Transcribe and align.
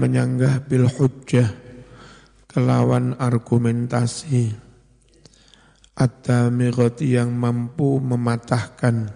menyanggah 0.00 0.64
bil 0.64 0.88
hujjah 0.88 1.52
kelawan 2.48 3.12
argumentasi 3.20 4.56
at-tamighati 5.92 7.20
yang 7.20 7.36
mampu 7.36 8.00
mematahkan 8.00 9.12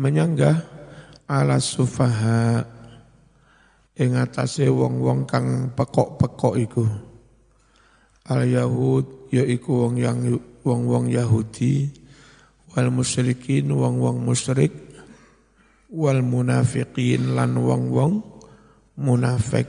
menyanggah 0.00 0.64
ala 1.28 1.60
sufaha 1.60 2.64
ing 3.94 4.18
atase 4.18 4.66
wong-wong 4.66 5.28
kang 5.28 5.70
pekok-pekok 5.76 6.54
iku. 6.58 6.84
Al 8.24 8.48
yahud 8.48 9.28
yaiku 9.30 9.86
wong 9.86 10.00
yang 10.00 10.24
wong-wong 10.64 11.12
Yahudi 11.12 11.92
wal 12.74 12.88
musyrikin 12.90 13.68
wong-wong 13.70 14.24
musyrik 14.24 14.72
wal 15.92 16.24
munafiqin 16.24 17.36
lan 17.36 17.54
wong-wong 17.54 18.33
munafik 18.98 19.66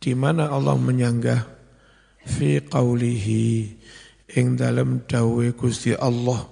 di 0.00 0.12
mana 0.12 0.52
Allah 0.52 0.76
menyanggah 0.76 1.40
fi 2.26 2.60
qaulihi 2.60 3.74
ing 4.36 4.58
dalam 4.58 5.06
dawe 5.06 5.46
Gusti 5.54 5.94
Allah 5.94 6.42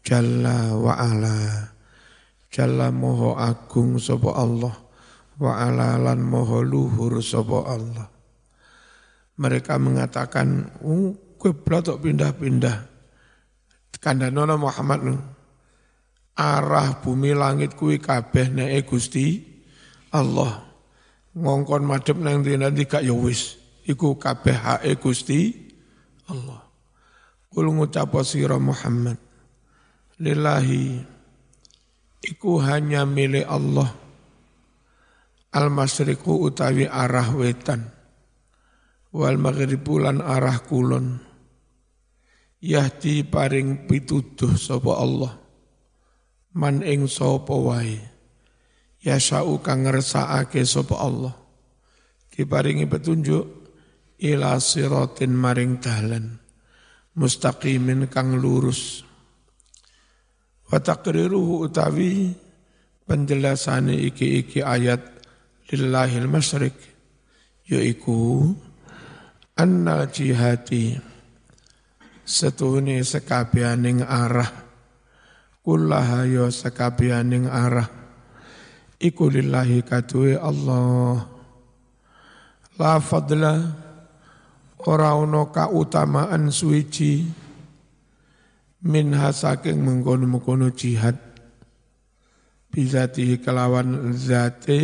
jalla 0.00 0.74
wa 0.74 0.96
ala. 0.96 1.38
Jalla 2.50 2.90
moho 2.90 3.38
agung 3.38 4.02
sapa 4.02 4.34
Allah 4.34 4.74
wa 5.38 5.52
ala 5.54 5.94
lan 6.02 6.18
moho 6.18 6.66
luhur 6.66 7.22
sapa 7.22 7.58
Allah. 7.70 8.10
Mereka 9.38 9.78
mengatakan 9.78 10.74
kiblat 11.38 11.86
kok 11.86 12.02
pindah-pindah. 12.02 12.90
Kandhanono 14.00 14.56
Muhammad 14.56 15.12
arah 16.32 17.04
bumi 17.04 17.36
langit 17.36 17.76
kuwi 17.76 18.00
kabeh 18.00 18.48
nek 18.48 18.88
Gusti 18.88 19.44
Allah 20.16 20.69
ngongkon 21.34 21.86
madhep 21.86 22.18
nang 22.18 22.42
nanti 22.42 22.84
gak 22.86 23.06
ya 23.06 23.14
wis. 23.14 23.58
Iku 23.86 24.20
kabeh 24.20 24.54
hake 24.54 25.00
Gusti 25.00 25.50
Allah. 26.30 26.62
Kul 27.50 27.66
ngucap 27.74 28.14
sira 28.22 28.54
Muhammad. 28.60 29.18
Lillahi 30.20 31.02
iku 32.22 32.62
hanya 32.62 33.02
milik 33.08 33.48
Allah. 33.48 33.90
Al 35.50 35.66
masriku 35.74 36.38
utawi 36.46 36.86
arah 36.86 37.34
wetan. 37.34 37.90
Wal 39.10 39.34
maghribu 39.42 39.98
lan 39.98 40.22
arah 40.22 40.62
kulon. 40.62 41.18
Yahdi 42.62 43.26
paring 43.26 43.90
pituduh 43.90 44.54
sapa 44.54 44.92
Allah. 44.94 45.34
Man 46.54 46.86
ing 46.86 47.10
sapa 47.10 47.56
wae 47.56 48.09
ya 49.00 49.16
sya'u 49.16 49.60
kang 49.64 49.88
ngersakake 49.88 50.64
sapa 50.64 50.96
Allah. 51.00 51.34
Diparingi 52.30 52.88
petunjuk 52.88 53.44
ila 54.24 54.56
siratin 54.56 55.32
maring 55.36 55.80
dalan 55.80 56.40
mustaqimin 57.16 58.08
kang 58.08 58.36
lurus. 58.36 59.04
Wa 60.70 60.78
taqriruhu 60.78 61.66
utawi 61.66 62.32
penjelasane 63.04 63.92
iki-iki 64.08 64.62
ayat 64.62 65.02
lillahil 65.68 66.30
masyrik 66.30 66.76
yaiku 67.66 68.54
anna 69.58 70.06
jihati 70.06 70.96
setuhune 72.24 73.02
sekabianing 73.04 74.00
arah. 74.06 74.48
Kullaha 75.60 76.24
ya 76.24 76.48
sekabianing 76.48 77.44
arah 77.44 77.99
iku 79.00 79.32
lillahi 79.32 79.80
kaduwe 79.80 80.36
Allah. 80.36 81.24
La 82.76 83.00
fadla 83.00 83.56
ora 84.84 85.16
ana 85.16 85.48
kautamaan 85.48 86.52
suwiji 86.52 87.24
minha 88.84 89.32
saking 89.32 89.80
mengkono-mengkono 89.80 90.72
jihad. 90.76 91.16
Bizati 92.70 93.42
kelawan 93.42 94.14
zate 94.14 94.80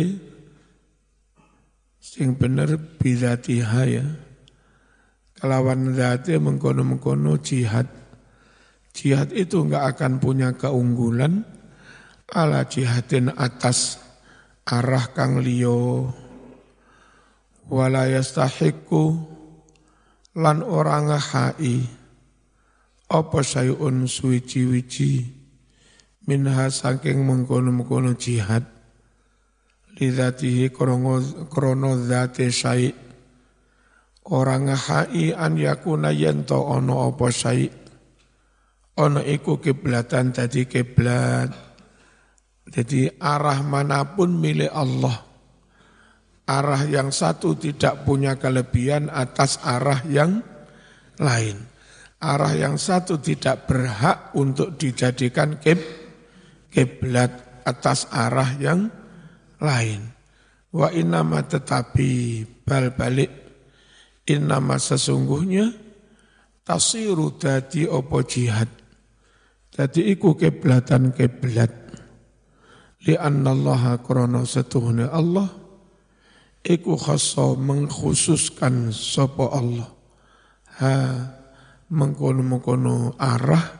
sing 2.01 2.35
bener 2.35 2.75
bizati 2.99 3.63
ya. 3.63 4.05
Kelawan 5.37 5.93
zate 5.93 6.41
mengkono-mengkono 6.41 7.37
jihad. 7.41 7.87
Jihad 8.97 9.29
itu 9.33 9.61
enggak 9.61 9.93
akan 9.93 10.17
punya 10.17 10.57
keunggulan 10.57 11.45
ala 12.33 12.65
jihadin 12.65 13.29
atas 13.37 14.06
arah 14.67 15.15
kang 15.15 15.39
liyo 15.39 16.11
wala 17.71 18.03
yastahiqu 18.11 19.15
lan 20.35 20.59
ora 20.59 20.99
ngahai. 21.07 21.87
Apa 23.07 23.39
sayun 23.39 24.03
suwici-wici 24.03 25.23
minha 26.27 26.67
saking 26.67 27.23
mengkono-mengkono 27.23 28.19
jihad. 28.19 28.67
Lidatihi 29.95 30.67
krono 31.47 31.91
zati 32.03 32.51
syai. 32.51 32.91
Orang 34.27 34.67
ngahai 34.67 35.31
an 35.31 35.55
yakuna 35.55 36.11
ono 36.51 37.07
apa 37.07 37.27
syai. 37.31 37.71
Ono 38.99 39.23
iku 39.23 39.63
kiblatan 39.63 40.35
tadi 40.35 40.67
kiblat 40.67 41.66
jadi 42.67 43.15
arah 43.15 43.63
mana 43.63 44.03
pun 44.15 44.35
milik 44.35 44.71
Allah. 44.71 45.23
Arah 46.47 46.83
yang 46.87 47.11
satu 47.11 47.55
tidak 47.59 48.07
punya 48.07 48.39
kelebihan 48.39 49.11
atas 49.11 49.59
arah 49.63 50.03
yang 50.07 50.43
lain. 51.19 51.59
Arah 52.17 52.53
yang 52.55 52.79
satu 52.79 53.19
tidak 53.19 53.67
berhak 53.67 54.31
untuk 54.35 54.79
dijadikan 54.79 55.59
kiblat 56.71 57.63
atas 57.67 58.07
arah 58.11 58.55
yang 58.59 58.87
lain. 59.59 60.07
Wa 60.71 60.91
inama 60.91 61.43
tetapi 61.43 62.43
bal 62.63 62.95
balik 62.95 63.31
inama 64.27 64.75
sesungguhnya 64.75 65.71
tasiru 66.63 67.35
dadi 67.39 67.87
opo 67.87 68.23
jihad. 68.23 68.67
Jadi 69.71 70.15
iku 70.15 70.35
kiblatan 70.35 71.15
kiblat 71.15 71.86
Lianna 73.07 73.55
Allah 73.55 74.03
krono 74.03 74.43
setuhne 74.43 75.07
Allah 75.07 75.47
Iku 76.67 76.99
khasa 76.99 77.55
mengkhususkan 77.55 78.91
sopo 78.91 79.47
Allah. 79.47 79.87
Ha 80.83 80.95
mengkono-mengkono 81.87 83.15
arah 83.15 83.79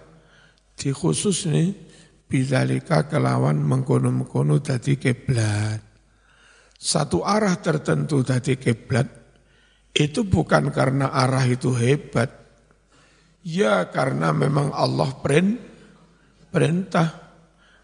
Di 0.71 0.95
khusus 0.95 1.51
nih 1.51 1.75
Bidalika 2.23 3.11
kelawan 3.11 3.59
mengkono-mengkono 3.59 4.63
tadi 4.63 4.95
keblat 4.95 5.83
Satu 6.79 7.27
arah 7.27 7.59
tertentu 7.59 8.23
tadi 8.23 8.55
keblat 8.55 9.11
Itu 9.91 10.23
bukan 10.23 10.71
karena 10.71 11.11
arah 11.11 11.43
itu 11.43 11.75
hebat. 11.75 12.31
Ya 13.43 13.91
karena 13.91 14.31
memang 14.31 14.71
Allah 14.71 15.09
perintah 16.51 17.26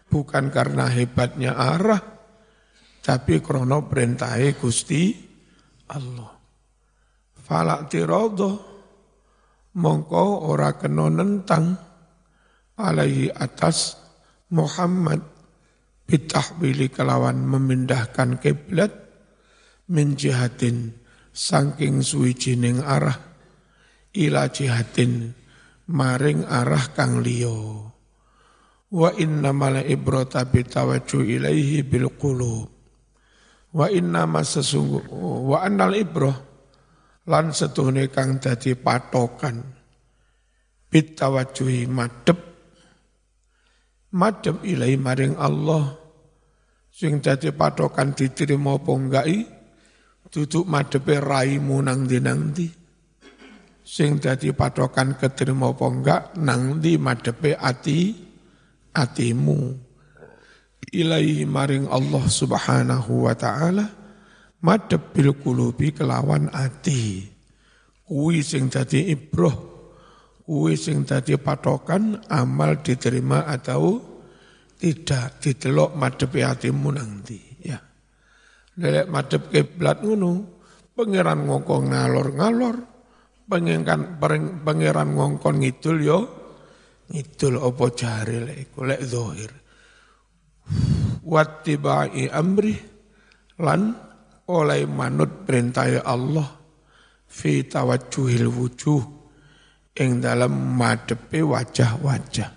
bukan 0.08 0.50
karena 0.52 0.88
hebatnya 0.90 1.56
arah, 1.56 2.02
tapi 3.04 3.44
krono 3.44 3.84
perintahe 3.84 4.56
Gusti 4.56 5.12
Allah. 5.92 6.32
Falak 7.44 7.92
tirodo, 7.92 8.50
mongko 9.76 10.48
ora 10.48 10.72
kena 10.80 11.12
nentang 11.12 11.76
alaihi 12.80 13.28
atas 13.28 14.00
Muhammad. 14.54 15.20
Bitahwili 16.04 16.92
kelawan 16.92 17.48
memindahkan 17.48 18.36
kiblat 18.36 18.92
min 19.88 20.16
jihatin 20.16 20.92
saking 21.32 22.04
suwijining 22.04 22.84
arah. 22.84 23.16
Ila 24.12 24.52
jihatin 24.52 25.32
maring 25.88 26.44
arah 26.44 26.92
kang 26.92 27.24
liya 27.24 27.93
Wa 28.94 29.10
inna 29.18 29.50
mala 29.50 29.82
ibrata 29.82 30.46
bitawaju 30.46 31.26
ilaihi 31.26 31.82
bil 31.82 32.14
qulub. 32.14 32.70
Wa 33.74 33.90
inna 33.90 34.22
sesungguh 34.22 35.10
wa 35.50 35.66
annal 35.66 35.98
ibroh 35.98 36.36
lan 37.26 37.50
setuhne 37.50 38.06
kang 38.14 38.38
dadi 38.38 38.78
patokan. 38.78 39.58
Bitawajuhi 40.86 41.90
madep 41.90 42.38
madep 44.14 44.62
ilai 44.62 44.94
maring 44.94 45.34
Allah. 45.42 45.98
Sing 46.94 47.18
dadi 47.18 47.50
patokan 47.50 48.14
diterima 48.14 48.78
apa 48.78 48.92
enggak 48.94 49.26
duduk 50.30 50.70
madepe 50.70 51.18
raimu 51.18 51.82
nang 51.82 52.06
di 52.06 52.22
nang 52.22 52.54
di 52.54 52.70
sing 53.84 54.16
dadi 54.16 54.54
patokan 54.56 55.18
keterima 55.18 55.74
apa 55.74 55.86
enggak 55.90 56.22
nang 56.40 56.78
di 56.78 56.94
madepe 56.96 57.58
ati 57.58 58.23
atimu 58.94 59.74
ilaihi 60.94 61.42
maring 61.42 61.90
Allah 61.90 62.24
subhanahu 62.30 63.26
wa 63.26 63.34
ta'ala 63.34 63.86
madhep 64.62 65.10
bil 65.10 65.34
kulubi 65.36 65.90
kelawan 65.90 66.48
ati. 66.54 67.34
Kuwi 68.04 68.44
sing 68.44 68.68
dadi 68.68 69.10
ibroh, 69.16 69.56
kuwi 70.44 70.76
sing 70.76 71.08
dadi 71.08 71.40
patokan 71.40 72.20
amal 72.28 72.84
diterima 72.84 73.48
atau 73.48 73.96
tidak 74.76 75.40
didelok 75.40 75.96
madhep 75.96 76.30
hatimu 76.36 76.88
nanti 76.92 77.40
ya. 77.64 77.80
Lelek 78.76 79.08
madhep 79.08 79.48
kiblat 79.48 80.04
ngono, 80.04 80.60
pangeran 80.92 81.48
ngongkon 81.48 81.82
ngalor-ngalor, 81.96 82.76
pangeran 83.48 84.20
pangeran 84.60 85.08
ngongkon 85.16 85.64
ngidul 85.64 85.98
yo 86.04 86.43
ngidul 87.14 87.62
apa 87.62 87.84
jare 87.94 88.42
lek 88.42 88.58
iku 88.58 88.82
lek 88.82 89.02
zahir. 89.06 89.52
Wattibai 91.22 92.26
amri 92.26 92.74
lan 93.62 93.94
oleh 94.50 94.82
manut 94.90 95.46
perintah 95.46 95.86
Allah 96.02 96.50
fi 97.30 97.62
tawajjuhil 97.62 98.50
wujuh 98.50 99.02
ing 99.94 100.18
dalam 100.18 100.74
madepe 100.74 101.38
wajah-wajah. 101.38 102.50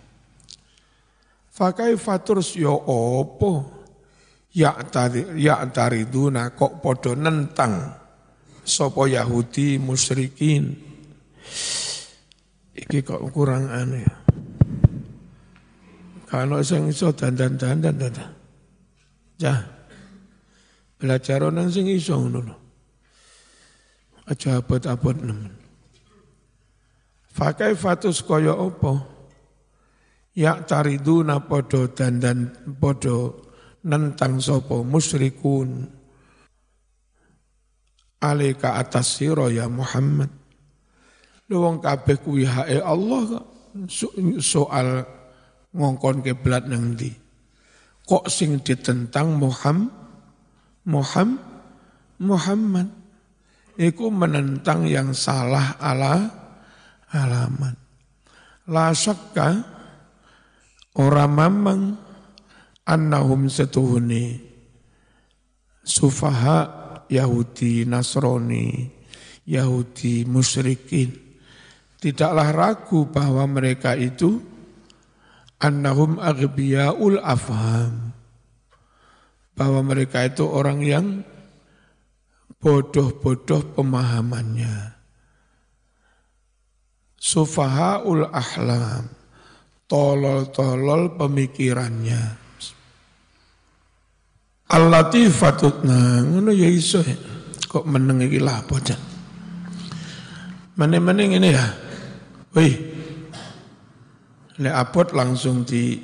Fakai 1.54 1.94
faturus 1.94 2.57
yo 2.57 2.74
opo 2.89 3.77
ya 4.57 4.74
tari 4.89 5.38
ya 5.38 5.62
tariduna 5.69 6.50
kok 6.57 6.81
podo 6.81 7.13
nentang 7.13 7.94
sopo 8.65 9.06
Yahudi 9.06 9.77
musyrikin. 9.77 10.65
Iki 12.77 13.00
kok 13.06 13.21
kurang 13.33 13.69
aneh. 13.69 14.26
Kalau 16.27 16.59
sing 16.59 16.91
iso 16.91 17.15
dandan-dandan 17.15 17.95
dandan. 17.95 18.31
Ya. 19.39 19.63
Belajar 21.00 21.39
orang 21.47 21.71
sing 21.71 21.88
iso 21.88 22.19
ngono 22.19 22.39
lho. 22.44 22.56
Aja 24.27 24.59
abot-abot 24.59 25.15
nemen. 25.24 25.56
Fakai 27.31 27.79
fatus 27.79 28.19
kaya 28.25 28.51
apa? 28.51 29.07
Ya 30.35 30.59
tariduna 30.68 31.39
podo 31.47 31.88
dandan 31.95 32.51
podo 32.75 33.47
nentang 33.88 34.44
sopo 34.44 34.83
musyrikun 34.83 35.88
alika 38.19 38.81
atas 38.81 39.15
siro 39.15 39.47
ya 39.47 39.71
Muhammad. 39.71 40.27
Lu 41.47 41.63
wong 41.63 41.80
kabeh 41.80 42.19
kuwi 42.19 42.44
hae 42.44 42.83
Allah 42.83 43.47
soal 44.44 45.07
ngongkon 45.77 46.25
kiblat 46.25 46.65
nang 46.65 46.97
ndi. 46.97 47.13
Kok 48.07 48.25
sing 48.25 48.59
ditentang 48.65 49.38
Muhammad 49.38 49.97
Muhammad, 50.88 51.44
Muhammad. 52.24 52.88
Iku 53.77 54.09
menentang 54.09 54.89
yang 54.89 55.13
salah 55.13 55.77
ala 55.77 56.31
alamat. 57.13 57.75
La 58.71 58.89
syakka 58.95 59.62
orang 60.97 61.31
mamang 61.31 61.81
annahum 62.88 63.51
setuhuni 63.51 64.41
sufaha 65.85 66.73
Yahudi 67.06 67.85
Nasrani 67.85 68.89
Yahudi 69.45 70.25
musyrikin 70.25 71.13
tidaklah 72.01 72.50
ragu 72.50 73.07
bahwa 73.07 73.45
mereka 73.45 73.94
itu 73.94 74.41
annahum 75.57 76.21
aghbiyaul 76.21 77.18
afham 77.21 78.13
bahwa 79.57 79.81
mereka 79.81 80.25
itu 80.30 80.45
orang 80.45 80.80
yang 80.86 81.06
bodoh-bodoh 82.62 83.74
pemahamannya. 83.74 84.94
Sufahaul 87.18 88.30
ahlam, 88.30 89.09
tolol-tolol 89.89 91.18
pemikirannya. 91.18 92.21
Al-latifatutna, 94.68 96.27
ngono 96.27 96.54
ya 96.54 96.69
iso. 96.69 97.01
Kok 97.68 97.83
meneng 97.83 98.24
iki 98.24 98.39
lah 98.39 98.63
apa 98.63 98.75
jan. 98.80 99.01
Meneng-meneng 100.77 101.42
ini 101.42 101.50
ya. 101.51 101.65
Wih. 102.54 102.86
Lek 104.57 104.74
apot 104.74 105.13
langsung 105.13 105.62
di 105.62 106.01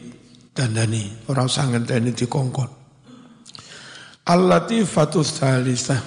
dandani, 0.54 1.26
orang 1.26 1.50
sangat 1.50 1.90
ini 1.90 2.14
dikongkon. 2.14 2.70
Al-latifatus 4.30 5.42
salisah 5.42 5.98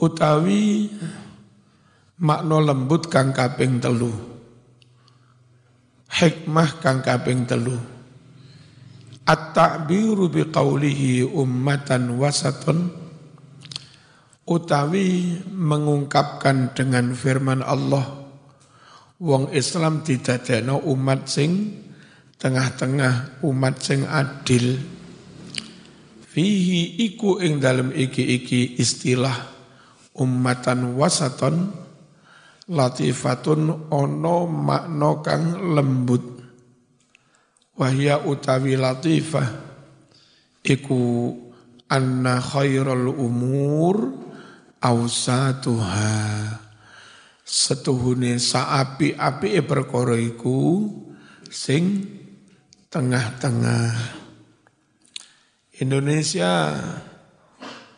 utawi 0.00 0.88
makna 2.16 2.72
lembut 2.72 3.12
kang 3.12 3.36
kaping 3.36 3.76
telu. 3.76 4.08
Hikmah 6.08 6.80
kang 6.80 7.04
kaping 7.04 7.44
telu. 7.44 7.76
At-ta'biru 9.28 10.32
biqaulihi 10.32 11.28
ummatan 11.28 12.16
wasatun. 12.16 12.88
Utawi 14.48 15.38
mengungkapkan 15.52 16.74
dengan 16.74 17.14
firman 17.14 17.62
Allah 17.62 18.21
wong 19.22 19.54
Islam 19.54 20.02
didadekno 20.02 20.82
umat 20.90 21.30
sing 21.30 21.78
tengah-tengah 22.42 23.46
umat 23.46 23.78
sing 23.78 24.02
adil. 24.02 24.82
Fihi 26.26 27.06
iku 27.06 27.38
ing 27.38 27.62
dalam 27.62 27.94
iki-iki 27.94 28.82
istilah 28.82 29.36
ummatan 30.18 30.98
wasaton 30.98 31.70
latifatun 32.66 33.92
ono 33.94 34.36
makno 34.50 35.22
kang 35.22 35.70
lembut. 35.70 36.24
Wahya 37.78 38.26
utawi 38.26 38.74
latifah 38.74 39.48
iku 40.66 41.30
anna 41.86 42.42
khairul 42.42 43.12
umur 43.12 43.96
awsatuha 44.82 46.10
setuhune 47.42 48.38
saapi-api 48.38 49.60
perkara 49.66 50.14
iku 50.14 50.88
sing 51.50 52.06
tengah-tengah 52.88 53.90
Indonesia 55.82 56.78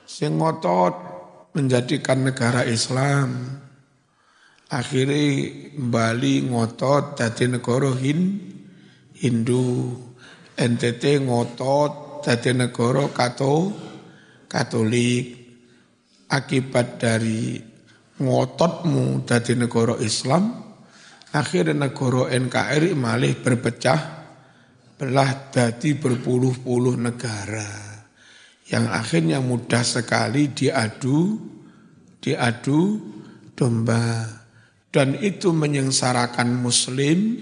sing 0.08 0.41
ngotot 0.41 0.94
menjadikan 1.55 2.26
negara 2.26 2.64
Islam. 2.66 3.61
Akhirnya 4.71 5.50
Bali 5.78 6.50
ngotot 6.50 7.14
jadi 7.14 7.47
negara 7.47 7.95
Hin, 7.95 8.42
Hindu. 9.14 9.95
NTT 10.54 11.26
ngotot 11.26 12.23
jadi 12.26 12.54
negara 12.54 13.11
Kato, 13.11 13.75
Katolik. 14.50 15.42
Akibat 16.25 16.99
dari 16.99 17.74
ngototmu 18.18 19.26
jadi 19.26 19.59
negara 19.59 19.99
Islam, 19.99 20.62
akhirnya 21.35 21.75
negara 21.75 22.30
NKRI 22.30 22.94
malah 22.94 23.35
berpecah 23.35 24.00
belah 24.94 25.50
dadi 25.50 25.99
berpuluh-puluh 25.99 26.94
negara. 26.94 27.94
Yang 28.64 28.87
akhirnya 28.90 29.38
mudah 29.44 29.85
sekali 29.85 30.54
diadu 30.54 31.37
diadu 32.23 32.80
domba. 33.52 34.40
Dan 34.94 35.18
itu 35.18 35.50
menyengsarakan 35.50 36.54
muslim 36.62 37.35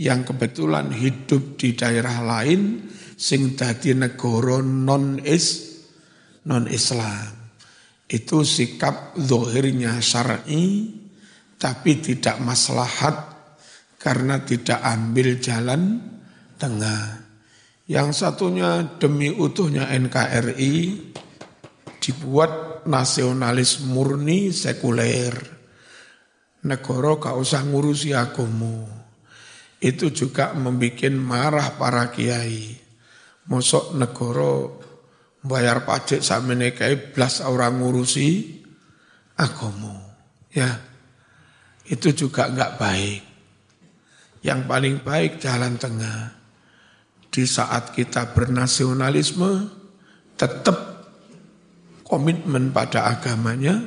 yang 0.00 0.24
kebetulan 0.24 0.88
hidup 0.88 1.60
di 1.60 1.76
daerah 1.76 2.24
lain 2.24 2.88
sing 3.12 3.54
dadi 3.54 3.92
negara 3.92 4.64
non 4.64 5.20
is 5.20 5.76
non 6.48 6.64
Islam 6.64 7.37
itu 8.08 8.40
sikap 8.40 9.12
zohirnya 9.20 10.00
syar'i 10.00 10.96
tapi 11.60 12.00
tidak 12.00 12.40
maslahat 12.40 13.16
karena 14.00 14.40
tidak 14.40 14.80
ambil 14.80 15.36
jalan 15.36 16.00
tengah. 16.56 17.28
Yang 17.88 18.20
satunya 18.24 18.96
demi 18.96 19.28
utuhnya 19.28 19.88
NKRI 19.92 20.74
dibuat 21.98 22.84
nasionalis 22.88 23.84
murni 23.84 24.54
sekuler. 24.54 25.34
Negara 26.64 27.16
gak 27.16 27.36
usah 27.38 27.64
ngurusi 27.64 28.12
agama. 28.12 28.86
Itu 29.78 30.10
juga 30.10 30.52
membuat 30.52 31.12
marah 31.14 31.68
para 31.78 32.10
kiai. 32.12 32.76
Mosok 33.48 33.96
negara 33.96 34.52
bayar 35.42 35.86
pajak 35.86 36.22
sama 36.24 36.54
nekai 36.54 37.14
belas 37.14 37.42
orang 37.42 37.78
ngurusi 37.78 38.60
agama. 39.38 39.94
Ya, 40.50 40.80
itu 41.86 42.10
juga 42.14 42.50
nggak 42.50 42.74
baik. 42.80 43.22
Yang 44.42 44.60
paling 44.66 44.96
baik 45.02 45.32
jalan 45.42 45.74
tengah 45.78 46.34
di 47.28 47.44
saat 47.44 47.92
kita 47.92 48.32
bernasionalisme 48.32 49.68
tetap 50.38 50.78
komitmen 52.06 52.72
pada 52.72 53.12
agamanya, 53.12 53.82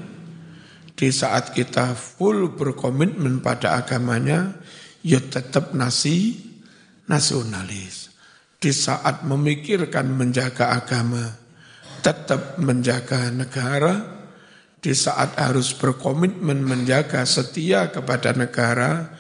di 0.93 1.10
saat 1.10 1.55
kita 1.55 1.98
full 1.98 2.53
berkomitmen 2.53 3.41
pada 3.41 3.81
agamanya, 3.81 4.53
ya 5.01 5.17
tetap 5.17 5.74
nasi 5.74 6.38
nasionalis. 7.10 8.13
Di 8.62 8.70
saat 8.70 9.25
memikirkan 9.25 10.05
menjaga 10.13 10.77
agama, 10.77 11.40
tetap 12.01 12.58
menjaga 12.58 13.29
negara, 13.29 14.22
di 14.81 14.91
saat 14.98 15.38
harus 15.38 15.77
berkomitmen 15.77 16.65
menjaga 16.65 17.22
setia 17.24 17.93
kepada 17.93 18.34
negara, 18.34 19.13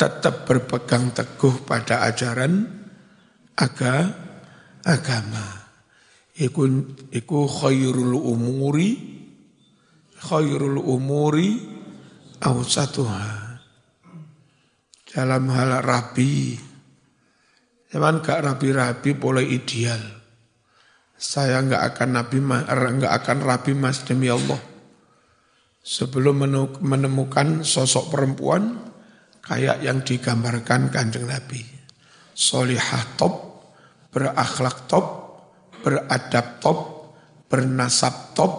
tetap 0.00 0.48
berpegang 0.48 1.12
teguh 1.12 1.62
pada 1.68 2.08
ajaran 2.08 2.64
aga, 3.56 4.10
agama. 4.82 5.68
Iku, 6.32 6.64
iku 7.12 7.44
khairul 7.44 8.16
umuri, 8.16 8.96
khairul 10.16 10.80
umuri 10.80 11.60
awsatuha. 12.40 13.52
Dalam 15.12 15.44
hal 15.52 15.84
rabi, 15.84 16.56
Cuman 17.92 18.24
gak 18.24 18.40
rabi-rabi 18.40 19.12
boleh 19.12 19.44
ideal. 19.44 20.00
Saya 21.22 21.62
nggak 21.62 21.82
akan 21.94 22.08
nabi, 22.18 22.42
nggak 22.42 23.14
akan 23.22 23.38
rabi 23.46 23.78
mas 23.78 24.02
demi 24.02 24.26
Allah 24.26 24.72
sebelum 25.82 26.46
menemukan 26.82 27.66
sosok 27.66 28.14
perempuan 28.14 28.78
kayak 29.42 29.82
yang 29.82 30.00
digambarkan 30.06 30.88
kanjeng 30.94 31.26
Nabi. 31.26 31.62
Solihah 32.32 33.18
top, 33.18 33.34
berakhlak 34.14 34.86
top, 34.86 35.06
beradab 35.82 36.62
top, 36.62 36.78
bernasab 37.50 38.32
top, 38.32 38.52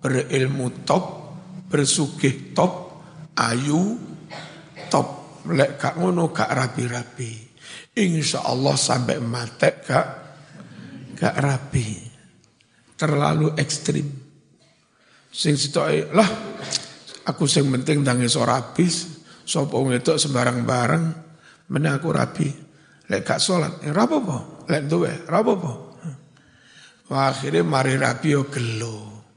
berilmu 0.00 0.86
top, 0.86 1.04
bersugih 1.68 2.54
top, 2.54 3.02
ayu 3.36 3.98
top. 4.88 5.20
Lek 5.42 5.74
kak 5.74 5.98
ngono 5.98 6.30
kak 6.30 6.54
rapi-rapi. 6.54 7.50
Insya 7.98 8.46
Allah 8.46 8.78
sampai 8.78 9.18
mati 9.18 9.70
kak, 9.82 10.06
kak 11.16 11.36
rapi. 11.38 11.88
Terlalu 12.96 13.58
ekstrim. 13.58 14.06
Sing 15.32 15.56
sitoke 15.56 16.12
lah 16.12 16.28
aku 17.24 17.48
sing 17.48 17.66
penting 17.72 18.04
ndang 18.04 18.20
iso 18.20 18.44
rabi 18.44 18.84
sapa 19.42 19.74
wedok 19.74 20.20
sembarang 20.20 20.62
barang 20.62 21.04
meneh 21.72 21.92
aku 21.92 22.08
rabi. 22.12 22.48
Lek 23.10 23.26
gak 23.26 23.42
salat, 23.42 23.82
ya 23.82 23.92
ora 23.92 24.08
apa-apa. 24.08 24.38
Lek 24.72 24.82
duwe, 24.88 25.12
ora 25.28 25.38
apa-apa. 25.42 25.72
Akhirnya 27.12 27.60
mari 27.60 28.00
rabi 28.00 28.32
yo 28.32 28.48
gelo. 28.48 29.28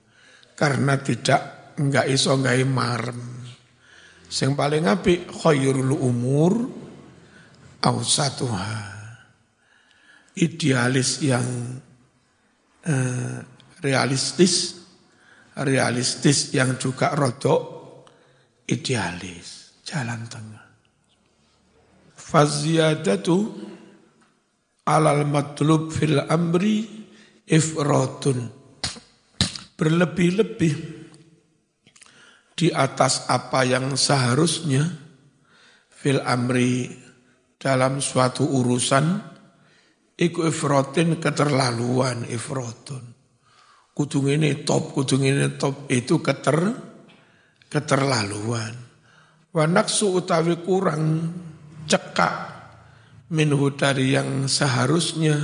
Karena 0.56 0.96
tidak 0.96 1.76
enggak 1.76 2.08
iso 2.08 2.40
gawe 2.40 2.64
marem. 2.64 3.20
Sing 4.32 4.56
paling 4.56 4.88
apik 4.88 5.28
khairul 5.28 5.92
umur 5.92 6.54
awsatuha. 7.84 8.95
Idealis 10.36 11.24
yang 11.24 11.48
eh, 12.84 13.40
realistis 13.80 14.86
realistis 15.64 16.52
yang 16.52 16.76
juga 16.76 17.16
rodok 17.16 17.64
idealis, 18.68 19.80
jalan 19.88 20.28
tengah. 20.28 20.66
Faziyadatu 22.12 23.38
alal 24.90 25.24
matlub 25.24 25.94
fil 25.96 26.20
amri 26.28 26.84
ifratun. 27.48 28.52
Berlebih-lebih 29.76 30.74
di 32.56 32.72
atas 32.72 33.28
apa 33.28 33.68
yang 33.68 34.00
seharusnya 34.00 34.88
fil 35.92 36.24
amri 36.24 36.88
dalam 37.60 38.00
suatu 38.00 38.48
urusan 38.48 39.35
iku 40.16 40.48
ifrotin 40.48 41.20
keterlaluan 41.20 42.28
ifrotun 42.32 43.16
kudu 43.96 44.28
ini 44.28 44.68
top, 44.68 44.92
kudu 44.92 45.16
ini 45.24 45.56
top, 45.56 45.88
itu 45.88 46.20
keter 46.20 46.76
keterlaluan. 47.72 48.76
Wanaksu 49.56 50.20
utawi 50.20 50.60
kurang 50.60 51.32
cekak 51.88 52.36
minhu 53.32 53.72
dari 53.72 54.12
yang 54.12 54.52
seharusnya 54.52 55.40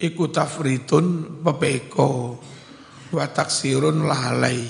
iku 0.00 0.32
tafritun 0.32 1.38
pepeko 1.44 2.40
wa 3.12 3.26
taksirun 3.28 4.08
lalai. 4.08 4.64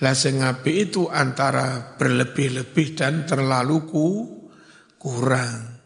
Lah 0.00 0.12
sengapi 0.16 0.88
itu 0.88 1.08
antara 1.12 1.96
berlebih-lebih 1.96 2.96
dan 2.96 3.28
terlalu 3.28 3.76
ku, 3.84 4.08
kurang. 4.96 5.76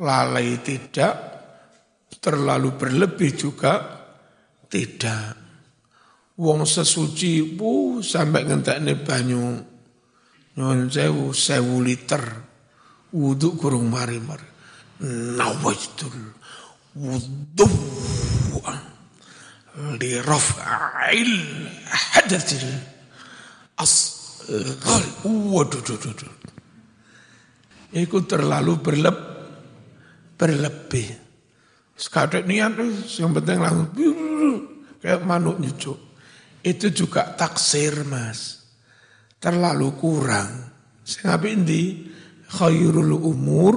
Lalai 0.00 0.56
tidak, 0.64 1.31
terlalu 2.22 2.78
berlebih 2.78 3.34
juga 3.34 3.82
tidak. 4.70 5.42
Wong 6.38 6.62
sesuci 6.62 7.58
bu 7.58 7.98
sampai 8.00 8.46
ngentekne 8.46 8.94
banyu. 9.02 9.58
Nyuwun 10.54 10.86
sewu 10.86 11.34
sewu 11.34 11.82
liter. 11.82 12.22
Wudhu 13.12 13.60
kurung 13.60 13.92
mari 13.92 14.16
mari 14.16 14.52
nawaitul 15.02 16.14
wudhu 16.94 17.66
li 19.98 20.10
asghar 23.82 25.04
waduh 25.26 25.82
duh 25.82 25.98
duh 25.98 26.34
Iku 27.92 28.24
terlalu 28.24 28.80
berleb, 28.80 29.12
berlebih. 30.40 31.12
Sekadek 32.02 32.50
niat, 32.50 32.74
yang 33.22 33.30
penting 33.30 33.62
langsung 33.62 33.94
kayak 34.98 35.22
manuk 35.22 35.62
nyucuk. 35.62 36.18
Itu 36.58 36.90
juga 36.90 37.30
taksir 37.38 38.02
mas. 38.02 38.58
Terlalu 39.38 39.88
kurang. 40.02 40.50
Sehingga 41.06 41.38
ini 41.46 42.10
khairul 42.50 43.14
umur 43.22 43.74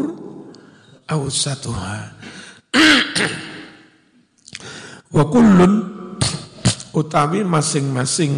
awsatuha. 1.05 1.97
Wa 5.13 5.23
kullun 5.29 5.73
utawi 6.97 7.45
masing-masing 7.45 8.33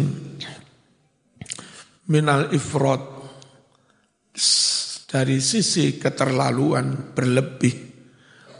minal 2.12 2.52
ifrod 2.52 3.00
dari 5.08 5.40
sisi 5.40 5.96
keterlaluan 5.96 7.16
berlebih 7.16 7.76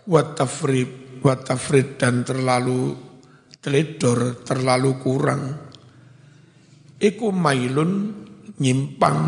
wa 0.09 0.25
tafrid 0.33 1.08
wa 1.23 1.35
tafrid 1.39 1.99
dan 1.99 2.27
terlalu 2.27 2.95
teledor, 3.59 4.43
terlalu 4.43 4.91
kurang. 4.99 5.43
Iku 6.99 7.31
mailun 7.31 8.11
nyimpang, 8.59 9.21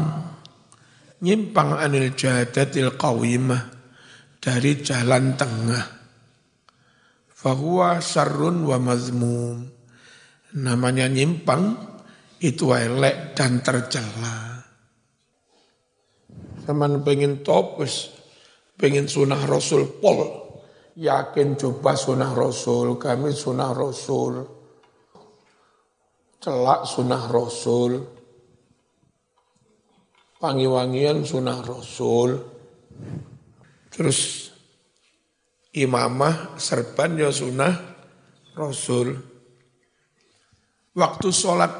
nyimpang 1.22 1.70
anil 1.78 2.10
jadatil 2.18 2.98
qawimah 2.98 3.62
dari 4.42 4.80
jalan 4.82 5.38
tengah. 5.38 5.86
Fahuwa 7.30 8.02
sarun 8.02 8.66
wa 8.66 8.76
mazmum. 8.80 9.64
Namanya 10.50 11.06
nyimpang 11.06 11.78
itu 12.42 12.74
elek 12.74 13.38
dan 13.38 13.62
tercela. 13.62 14.66
Teman 16.66 17.06
pengen 17.06 17.46
topus, 17.46 18.10
pengen 18.74 19.06
sunah 19.06 19.46
Rasul 19.46 19.86
pol, 20.02 20.49
yakin 20.96 21.54
coba 21.54 21.94
sunnah 21.94 22.32
Rasul, 22.34 22.98
kami 22.98 23.30
sunnah 23.30 23.70
Rasul, 23.70 24.42
celak 26.40 26.88
sunnah 26.88 27.24
Rasul, 27.30 27.92
wangi-wangian 30.40 31.22
sunnah 31.22 31.60
Rasul, 31.60 32.40
terus 33.92 34.50
imamah 35.76 36.56
serban 36.56 37.14
ya 37.20 37.30
sunnah 37.30 37.74
Rasul. 38.56 39.14
Waktu 40.90 41.28
sholat 41.30 41.72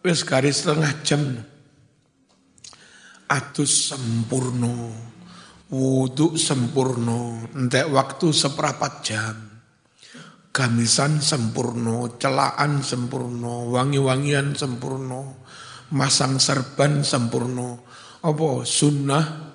wis 0.00 0.24
garis 0.24 0.64
setengah 0.64 0.92
jam, 1.04 1.22
atus 3.28 3.92
sempurno 3.92 4.88
wudhu 5.68 6.40
sempurno, 6.40 7.44
entek 7.52 7.92
waktu 7.92 8.32
seperapat 8.32 8.92
jam. 9.04 9.36
Gamisan 10.48 11.20
sempurno, 11.20 12.18
celaan 12.18 12.80
sempurno, 12.80 13.68
wangi-wangian 13.70 14.56
sempurno, 14.56 15.44
masang 15.92 16.40
serban 16.40 17.04
sempurno. 17.04 17.86
Apa 18.18 18.66
sunnah 18.66 19.54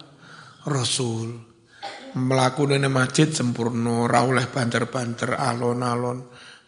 Rasul. 0.64 1.52
Melakukan 2.14 2.88
masjid 2.88 3.28
sempurno, 3.28 4.06
rauleh 4.06 4.48
banter-banter, 4.48 5.36
alon-alon, 5.36 6.24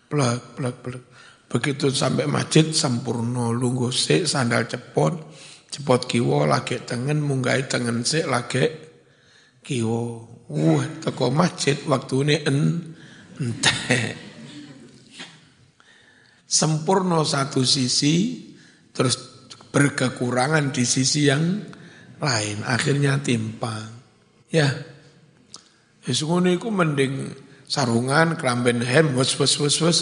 plek, 0.10 0.58
plek, 0.58 0.76
plek. 0.82 1.04
Begitu 1.46 1.94
sampai 1.94 2.26
masjid 2.26 2.66
sempurna 2.74 3.54
lungguh 3.54 3.94
sik 3.94 4.26
sandal 4.26 4.66
cepot, 4.66 5.14
cepot 5.70 6.10
kiwo 6.10 6.44
lagi 6.50 6.82
tengen 6.82 7.22
munggai 7.22 7.70
tengen 7.70 8.02
sik 8.02 8.26
lagi 8.26 8.85
kiwo. 9.66 10.30
Wah, 10.46 10.86
teko 11.02 11.34
masjid 11.34 11.74
waktu 11.90 12.16
ini 12.22 12.36
en 12.46 12.58
entek. 13.42 14.14
Sempurna 16.46 17.26
satu 17.26 17.66
sisi, 17.66 18.46
terus 18.94 19.18
berkekurangan 19.74 20.70
di 20.70 20.86
sisi 20.86 21.26
yang 21.26 21.66
lain. 22.22 22.62
Akhirnya 22.62 23.18
timpang. 23.26 23.90
Ya, 24.54 24.70
ngono 26.06 26.54
iku 26.54 26.70
mending 26.70 27.34
sarungan, 27.66 28.38
kelamben 28.38 28.86
hem, 28.86 29.18
wes 29.18 29.34
wes 29.42 29.58
wes 29.58 29.82
wes 29.82 29.98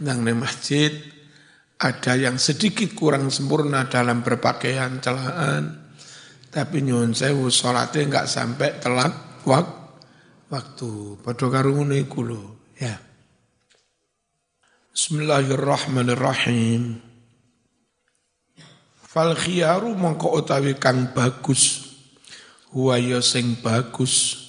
nang 0.00 0.24
masjid 0.34 0.90
ada 1.78 2.16
yang 2.16 2.40
sedikit 2.40 2.96
kurang 2.96 3.28
sempurna 3.28 3.86
dalam 3.86 4.24
berpakaian 4.24 4.98
celaan 4.98 5.83
tapi 6.54 6.86
nyun 6.86 7.10
sewu 7.10 7.50
sholatnya 7.50 8.06
enggak 8.06 8.30
sampai 8.30 8.78
telat 8.78 9.10
wak, 9.42 9.66
waktu. 10.46 11.18
Padha 11.18 11.50
karo 11.50 11.74
ngono 11.74 11.98
iku 11.98 12.22
lho 12.22 12.70
ya. 12.78 12.94
Bismillahirrahmanirrahim. 14.94 17.02
Fal 19.02 19.34
khiyaru 19.34 19.98
mongko 19.98 20.38
utawi 20.38 20.78
kang 20.78 21.10
bagus. 21.10 21.90
Huwa 22.70 23.02
ya 23.02 23.18
sing 23.18 23.58
bagus. 23.58 24.46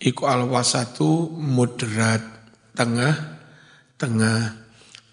Iku 0.00 0.24
alwasatu 0.24 1.36
moderat 1.36 2.24
tengah 2.72 3.44
tengah. 4.00 4.56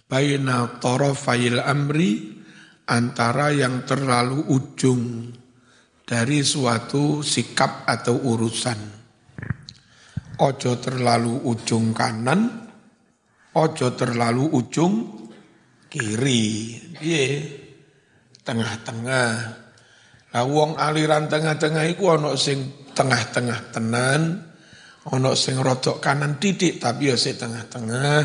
Baina 0.07 0.79
tarafayil 0.79 1.59
amri 1.61 2.39
antara 2.87 3.51
yang 3.53 3.85
terlalu 3.85 4.41
ujung 4.49 5.29
dari 6.09 6.41
suatu 6.41 7.21
sikap 7.21 7.85
atau 7.85 8.17
urusan 8.17 8.79
ojo 10.41 10.71
terlalu 10.81 11.45
ujung 11.45 11.93
kanan 11.93 12.65
ojo 13.53 13.93
terlalu 13.93 14.49
ujung 14.49 14.93
kiri 15.85 16.81
piye 16.97 17.25
tengah-tengah 18.41 19.31
lah 20.33 20.45
wong 20.49 20.81
aliran 20.81 21.29
tengah-tengah 21.29 21.85
iku 21.93 22.17
ana 22.17 22.33
sing 22.33 22.89
tengah-tengah 22.97 23.69
tenan 23.69 24.49
Ono 25.07 25.31
sing 25.33 25.57
rodok 25.57 25.97
kanan 26.03 26.37
titik 26.37 26.77
tapi 26.77 27.09
ya 27.09 27.15
sik 27.17 27.41
tengah-tengah. 27.41 28.19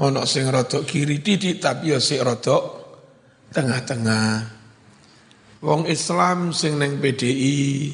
Ono 0.00 0.22
sing 0.24 0.48
rodok 0.48 0.86
kiri 0.88 1.20
titik 1.20 1.60
tapi 1.60 1.92
ya 1.92 1.98
sik 2.00 2.22
rodok 2.24 2.62
tengah-tengah. 3.52 4.57
Wong 5.58 5.90
Islam 5.90 6.54
sing 6.54 6.78
neng 6.78 7.02
PDI 7.02 7.90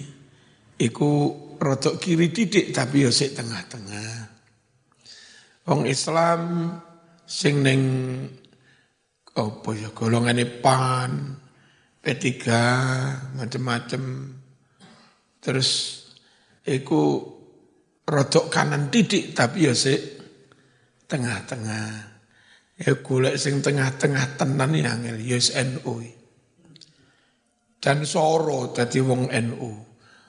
iku 0.77 1.11
rodok 1.57 1.97
kiri 1.97 2.29
titik 2.29 2.77
tapi 2.77 3.09
ya 3.09 3.11
sik 3.11 3.33
tengah-tengah. 3.33 4.13
Wong 5.65 5.89
Islam 5.89 6.69
sing 7.25 7.65
neng 7.65 7.81
apa 9.35 9.71
ya 9.73 9.89
golongane 9.97 10.45
PAN, 10.45 11.11
P3, 12.05 12.29
macam-macam. 13.33 14.03
Terus 15.41 15.71
iku 16.69 17.01
rodok 18.05 18.53
kanan 18.53 18.93
titik 18.93 19.33
tapi 19.33 19.65
ya 19.65 19.73
sik 19.73 20.01
tengah-tengah. 21.09 22.13
Ya 22.75 22.93
golek 23.01 23.41
sing 23.41 23.65
tengah-tengah 23.65 24.37
tenan 24.37 24.77
ya 24.77 24.93
angel 25.01 25.17
ya 25.17 25.41
NU. 25.65 26.24
Dan 27.85 28.09
soro 28.09 28.73
dadi 28.73 28.97
wong 29.05 29.29
NU. 29.29 29.71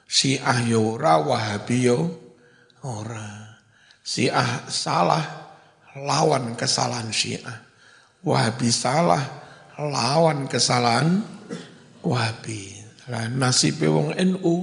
Si 0.03 0.35
yo 0.67 0.99
ora, 0.99 1.23
Wahabi 1.23 1.87
yo 1.87 1.99
ora. 2.83 3.55
ah 4.35 4.67
salah 4.67 5.23
lawan 5.95 6.59
kesalahan 6.59 7.15
Syiah. 7.15 7.63
Wahabi 8.27 8.67
salah 8.67 9.23
lawan 9.79 10.51
kesalahan 10.51 11.23
Wahabi. 12.03 12.75
Lah 13.07 13.31
nasib 13.31 13.79
wong 13.87 14.11
NU 14.19 14.55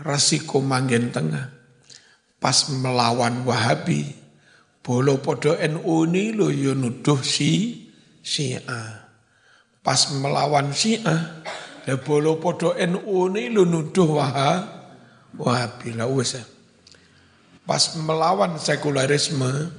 resiko 0.00 0.64
manggen 0.64 1.12
tengah. 1.12 1.52
Pas 2.40 2.72
melawan 2.72 3.44
Wahabi, 3.44 4.08
bolo 4.80 5.20
podo 5.20 5.52
NU 5.52 6.08
ini 6.08 6.32
lo 6.32 6.48
yo 6.48 6.72
nuduh 6.72 7.20
si 7.20 7.84
Syiah. 8.24 8.99
Pas 9.80 10.12
melawan 10.12 10.76
Syiah, 10.76 11.40
ya 11.88 11.96
bolo 11.96 12.36
podo 12.36 12.76
NU 12.76 13.32
ini 13.32 13.48
lo 13.48 13.64
nuduh 13.64 14.20
Wahabi 15.30 15.96
lah 15.96 16.10
wes. 16.10 16.36
Pas 17.64 17.96
melawan 17.96 18.60
sekularisme, 18.60 19.72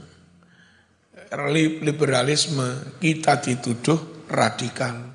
liberalisme, 1.86 2.98
kita 2.98 3.44
dituduh 3.44 4.26
radikal. 4.32 5.12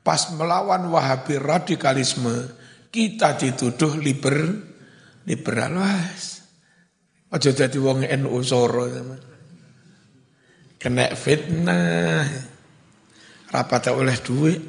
Pas 0.00 0.30
melawan 0.32 0.88
Wahabi 0.88 1.36
radikalisme, 1.36 2.48
kita 2.88 3.36
dituduh 3.36 3.98
liber 3.98 4.56
liberal 5.28 5.84
was. 5.84 6.40
Aja 7.28 7.52
dadi 7.52 7.76
wong 7.76 8.08
NU 8.08 8.40
soro 8.40 8.88
Kena 10.80 11.12
fitnah. 11.12 12.56
Rapat 13.48 13.92
oleh 13.92 14.16
duit. 14.20 14.62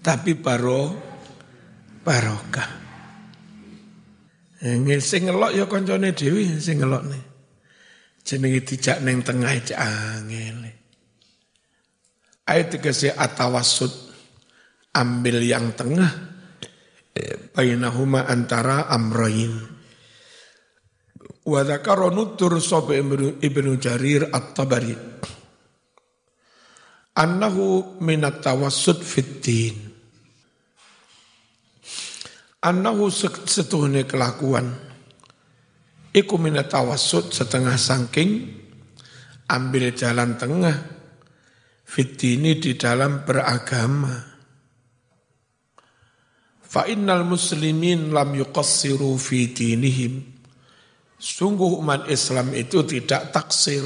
Tapi 0.00 0.32
baro 0.38 0.96
barokah. 2.00 2.70
Ngil 4.60 5.00
sing 5.00 5.28
ngelok 5.28 5.52
ya 5.56 5.64
kancane 5.64 6.12
dhewe 6.12 6.60
sing 6.60 6.80
ngelokne. 6.80 7.20
Jenenge 8.20 8.60
dijak 8.64 9.00
ning 9.00 9.24
tengah 9.24 9.56
angel. 9.76 10.68
Ayat 12.44 12.66
tegese 12.76 13.14
atawasud 13.14 14.10
ambil 14.90 15.38
yang 15.46 15.70
tengah 15.78 16.30
bainahuma 17.54 18.26
antara 18.26 18.86
amrain 18.90 19.54
wa 21.46 21.62
nutur 22.10 22.62
sapa 22.62 22.94
ibnu 22.94 23.72
jarir 23.80 24.30
at-tabari 24.30 24.94
annahu 27.20 28.00
minat 28.00 28.40
tawassud 28.40 29.04
fid 29.04 29.44
din 29.44 29.76
annahu 32.64 33.12
setuhne 33.12 34.08
kelakuan 34.08 34.72
iku 36.16 36.40
minat 36.40 36.72
tawassud 36.72 37.28
setengah 37.28 37.76
sangking 37.76 38.56
ambil 39.52 39.92
jalan 39.92 40.40
tengah 40.40 40.76
fit 41.84 42.16
di 42.16 42.72
dalam 42.80 43.28
beragama 43.28 44.30
Fa 46.70 46.86
innal 46.86 47.26
muslimin 47.26 48.14
lam 48.14 48.30
yuqassiru 48.38 49.18
fi 49.18 49.50
dinihim. 49.50 50.22
Sungguh 51.18 51.82
umat 51.82 52.06
Islam 52.06 52.54
itu 52.54 52.86
tidak 52.86 53.34
taksir. 53.34 53.82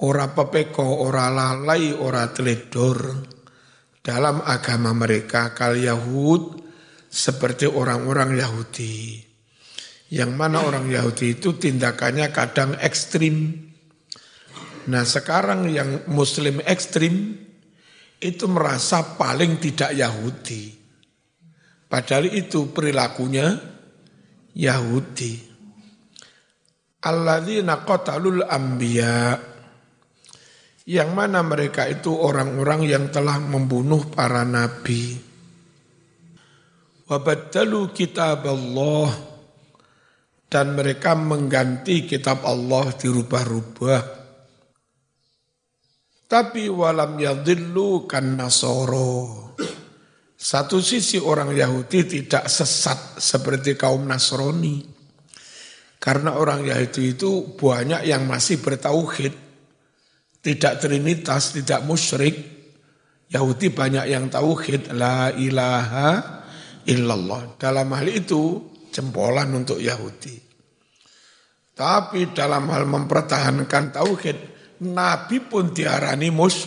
Ora 0.00 0.32
pepeko, 0.32 1.04
ora 1.04 1.28
lalai, 1.28 1.92
ora 1.92 2.24
teledor 2.32 3.20
dalam 4.00 4.40
agama 4.40 4.96
mereka 4.96 5.52
kal 5.52 5.76
Yahud 5.76 6.56
seperti 7.04 7.68
orang-orang 7.68 8.32
Yahudi. 8.40 9.20
Yang 10.10 10.32
mana 10.32 10.64
orang 10.64 10.88
Yahudi 10.88 11.36
itu 11.36 11.54
tindakannya 11.54 12.32
kadang 12.32 12.80
ekstrim. 12.80 13.52
Nah 14.88 15.04
sekarang 15.04 15.68
yang 15.68 16.08
muslim 16.08 16.64
ekstrim 16.64 17.36
itu 18.16 18.44
merasa 18.48 19.20
paling 19.20 19.60
tidak 19.60 19.92
Yahudi. 19.92 20.80
Padahal 21.90 22.30
itu 22.30 22.72
perilakunya 22.72 23.52
Yahudi. 24.56 25.50
Alladzina 27.00 27.84
qatalul 27.84 28.44
anbiya 28.44 29.49
yang 30.90 31.14
mana 31.14 31.46
mereka 31.46 31.86
itu 31.86 32.10
orang-orang 32.10 32.82
yang 32.82 33.14
telah 33.14 33.38
membunuh 33.38 34.10
para 34.10 34.42
nabi. 34.42 35.14
Wabaddalu 37.06 37.94
kitab 37.94 38.42
Allah 38.42 39.14
dan 40.50 40.74
mereka 40.74 41.14
mengganti 41.14 42.10
kitab 42.10 42.42
Allah 42.42 42.90
dirubah-rubah. 42.90 44.02
Tapi 46.26 46.66
walam 46.66 47.14
yadillu 47.22 48.10
kan 48.10 48.34
nasoro. 48.34 49.54
Satu 50.34 50.82
sisi 50.82 51.22
orang 51.22 51.54
Yahudi 51.54 52.06
tidak 52.06 52.50
sesat 52.50 53.20
seperti 53.20 53.76
kaum 53.76 54.08
Nasrani. 54.08 54.80
Karena 56.00 56.40
orang 56.40 56.64
Yahudi 56.64 57.12
itu 57.12 57.44
banyak 57.60 58.08
yang 58.08 58.24
masih 58.24 58.56
bertauhid, 58.64 59.49
tidak 60.40 60.80
trinitas, 60.80 61.56
tidak 61.56 61.84
musyrik. 61.84 62.36
Yahudi 63.30 63.70
banyak 63.70 64.10
yang 64.10 64.26
tauhid, 64.26 64.90
la 64.96 65.30
ilaha 65.30 66.42
illallah. 66.88 67.54
Dalam 67.60 67.92
hal 67.94 68.08
itu 68.10 68.72
jempolan 68.90 69.54
untuk 69.54 69.78
Yahudi. 69.78 70.34
Tapi 71.76 72.34
dalam 72.34 72.66
hal 72.74 72.84
mempertahankan 72.90 73.94
tauhid, 73.94 74.38
Nabi 74.90 75.38
pun 75.46 75.70
diarani 75.70 76.28
mus, 76.34 76.66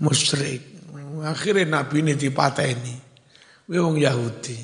musyrik. 0.00 0.78
Akhirnya 1.26 1.82
Nabi 1.82 2.06
ini 2.06 2.14
dipateni. 2.16 2.96
Wong 3.66 3.98
Yahudi 3.98 4.58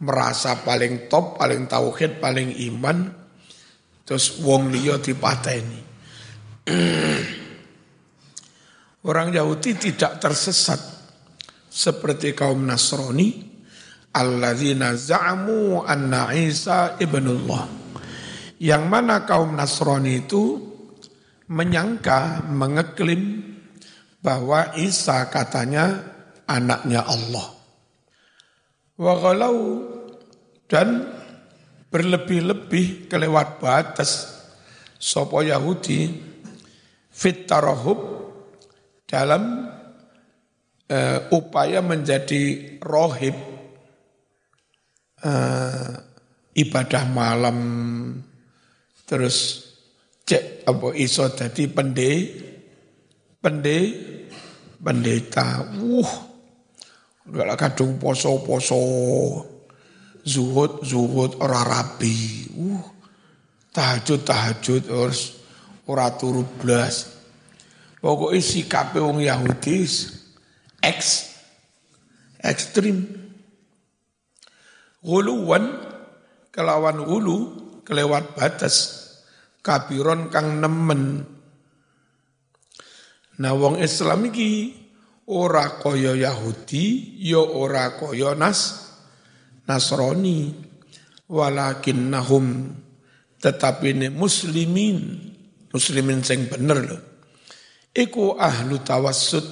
merasa 0.00 0.56
paling 0.64 1.12
top, 1.12 1.36
paling 1.36 1.68
tauhid, 1.68 2.24
paling 2.24 2.56
iman, 2.72 3.12
terus 4.08 4.40
wong 4.40 4.72
liya 4.72 4.96
dipateni. 4.96 5.80
Orang 9.00 9.32
Yahudi 9.32 9.80
tidak 9.80 10.20
tersesat 10.20 10.76
seperti 11.72 12.36
kaum 12.36 12.68
Nasrani 12.68 13.32
alladzina 14.12 14.92
za'amu 14.92 15.80
anna 15.86 16.34
Isa 16.36 17.00
ibnullah. 17.00 17.64
Yang 18.60 18.84
mana 18.84 19.24
kaum 19.24 19.56
Nasrani 19.56 20.20
itu 20.20 20.60
menyangka, 21.48 22.44
mengeklaim 22.44 23.40
bahwa 24.20 24.76
Isa 24.76 25.32
katanya 25.32 26.04
anaknya 26.44 27.00
Allah. 27.06 27.56
Wa 29.00 29.16
dan 30.68 31.08
berlebih-lebih 31.88 33.08
kelewat 33.08 33.58
batas 33.58 34.28
sopo 35.00 35.40
Yahudi 35.40 36.20
fit 37.08 37.48
tarahub 37.48 38.09
dalam 39.10 39.66
uh, 40.86 41.18
upaya 41.34 41.82
menjadi 41.82 42.78
rohib 42.78 43.34
uh, 45.26 45.90
ibadah 46.54 47.04
malam 47.10 47.58
terus 49.02 49.66
cek 50.22 50.62
apa 50.70 50.94
iso 50.94 51.26
jadi 51.34 51.66
pende 51.66 52.10
pende 53.42 53.78
pendeta. 54.78 55.66
Wuh 55.74 56.12
gak 57.26 57.58
kadung 57.58 57.98
poso-poso. 57.98 58.78
Zuhud 60.20 60.84
zuhud 60.84 61.40
ora 61.40 61.64
rapi 61.64 62.44
uh 62.52 62.84
tahajud 63.72 64.20
tahajud 64.20 64.82
terus 64.84 65.40
ora 65.88 66.12
turu 66.12 66.44
blas 66.60 67.19
Pokoknya 68.00 68.40
sikap 68.40 68.96
wong 68.96 69.20
Yahudi 69.20 69.84
eks 70.80 71.08
ekstrim. 72.40 73.04
Guluwan 75.04 75.80
kelawan 76.48 77.04
gulu 77.04 77.38
kelewat 77.84 78.36
batas 78.36 79.04
kabiron 79.60 80.32
kang 80.32 80.60
nemen. 80.60 81.28
Nah 83.40 83.52
wong 83.56 83.80
Islam 83.80 84.28
iki 84.28 84.76
ora 85.28 85.80
kaya 85.80 86.16
Yahudi, 86.16 87.16
ya 87.20 87.40
ora 87.40 87.96
kaya 87.96 88.36
Nas 88.36 88.92
Nasrani, 89.68 90.52
walakin 91.28 92.12
nahum 92.12 92.74
tetapi 93.40 93.96
ini 93.96 94.08
muslimin, 94.12 94.98
muslimin 95.72 96.20
sing 96.20 96.48
bener 96.48 96.78
loh. 96.84 97.09
Iku 97.90 98.38
ahlu 98.38 98.78
tawassud. 98.86 99.42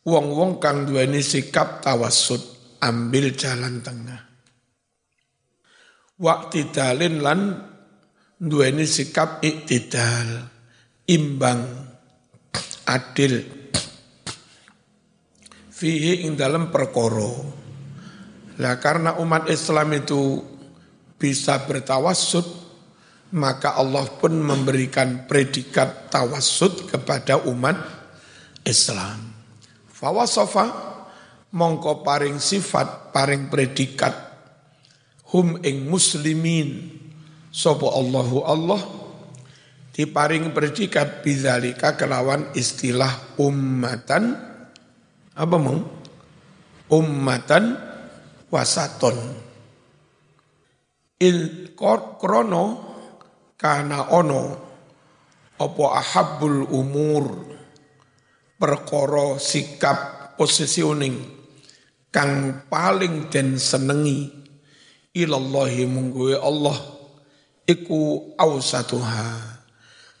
Wong-wong 0.00 0.58
kang 0.58 0.88
duweni 0.88 1.20
sikap 1.22 1.84
tawassud, 1.84 2.40
ambil 2.82 3.36
jalan 3.36 3.84
tengah. 3.84 4.22
Waktu 6.18 6.72
dalin 6.72 7.20
lan 7.20 7.40
duweni 8.40 8.88
sikap 8.88 9.44
iktidal, 9.44 10.48
imbang, 11.06 11.62
adil. 12.88 13.44
Fihi 15.70 16.28
ing 16.28 16.36
dalam 16.36 16.68
perkoro. 16.68 17.56
Lah 18.60 18.76
karena 18.76 19.16
umat 19.16 19.48
Islam 19.48 19.96
itu 19.96 20.44
bisa 21.16 21.64
bertawassud, 21.64 22.44
maka 23.30 23.78
Allah 23.78 24.06
pun 24.18 24.34
memberikan 24.34 25.26
predikat 25.30 26.10
tawassud 26.10 26.90
kepada 26.90 27.46
umat 27.46 27.78
Islam. 28.66 29.30
Fawasofa 29.86 30.66
mongko 31.54 32.02
paring 32.02 32.42
sifat, 32.42 33.14
paring 33.14 33.46
predikat. 33.46 34.14
Hum 35.30 35.62
ing 35.62 35.86
muslimin. 35.86 36.98
Sopo 37.50 37.90
Allahu 37.90 38.46
Allah 38.46 38.80
diparing 39.90 40.54
predikat 40.54 41.22
bidzalika 41.22 41.94
kelawan 41.98 42.50
istilah 42.54 43.38
ummatan. 43.38 44.38
Apa 45.34 45.56
mong 45.58 45.80
ummatan 46.90 47.78
wasaton 48.50 49.14
il 51.20 51.70
krono 51.76 52.89
karena 53.60 54.08
ono 54.16 54.56
opo 55.60 55.92
ahabul 55.92 56.64
umur 56.72 57.24
perkara 58.56 59.36
sikap 59.36 60.32
positioning 60.40 61.20
kang 62.08 62.64
paling 62.72 63.28
den 63.28 63.60
senengi 63.60 64.32
ilallahi 65.12 65.84
mungguwe 65.84 66.40
Allah 66.40 66.80
iku 67.68 68.32
ausatuha 68.40 69.60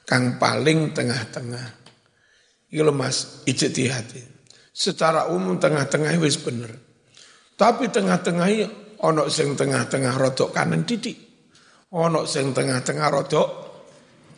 kang 0.04 0.36
paling 0.36 0.92
tengah-tengah. 0.92 1.80
Iki 2.70 2.82
lho 2.84 2.92
Mas 2.92 3.42
ijtihad 3.48 4.12
secara 4.70 5.32
umum 5.32 5.56
tengah-tengah 5.56 6.12
wis 6.20 6.36
bener. 6.36 6.76
Tapi 7.56 7.88
tengah-tengah 7.88 8.48
ono 9.00 9.32
sing 9.32 9.56
tengah-tengah 9.56 10.14
rodok 10.20 10.52
kanan 10.52 10.84
titik 10.84 11.29
Ono 11.90 12.22
sing 12.22 12.54
tengah-tengah 12.54 13.08
rodok 13.10 13.48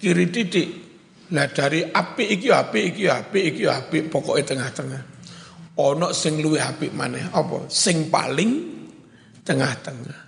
kiri 0.00 0.32
titik. 0.32 0.68
Lah 1.32 1.48
dari 1.48 1.84
api 1.84 2.24
iki 2.36 2.48
api 2.48 2.80
iki 2.92 3.04
api 3.08 3.40
iki 3.52 3.64
api 3.68 3.98
pokoknya 4.08 4.44
tengah-tengah. 4.44 5.02
Ono 5.80 6.12
sing 6.16 6.40
luwe 6.40 6.60
api 6.60 6.88
mana? 6.92 7.28
Apa? 7.32 7.68
Sing 7.68 8.08
paling 8.08 8.52
tengah-tengah. 9.44 10.20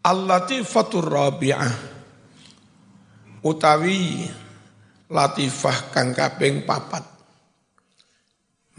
Al-latifatur 0.00 1.04
rabi'ah 1.04 1.74
utawi 3.44 4.24
latifah 5.12 5.78
kang 5.92 6.16
kaping 6.16 6.64
papat. 6.64 7.04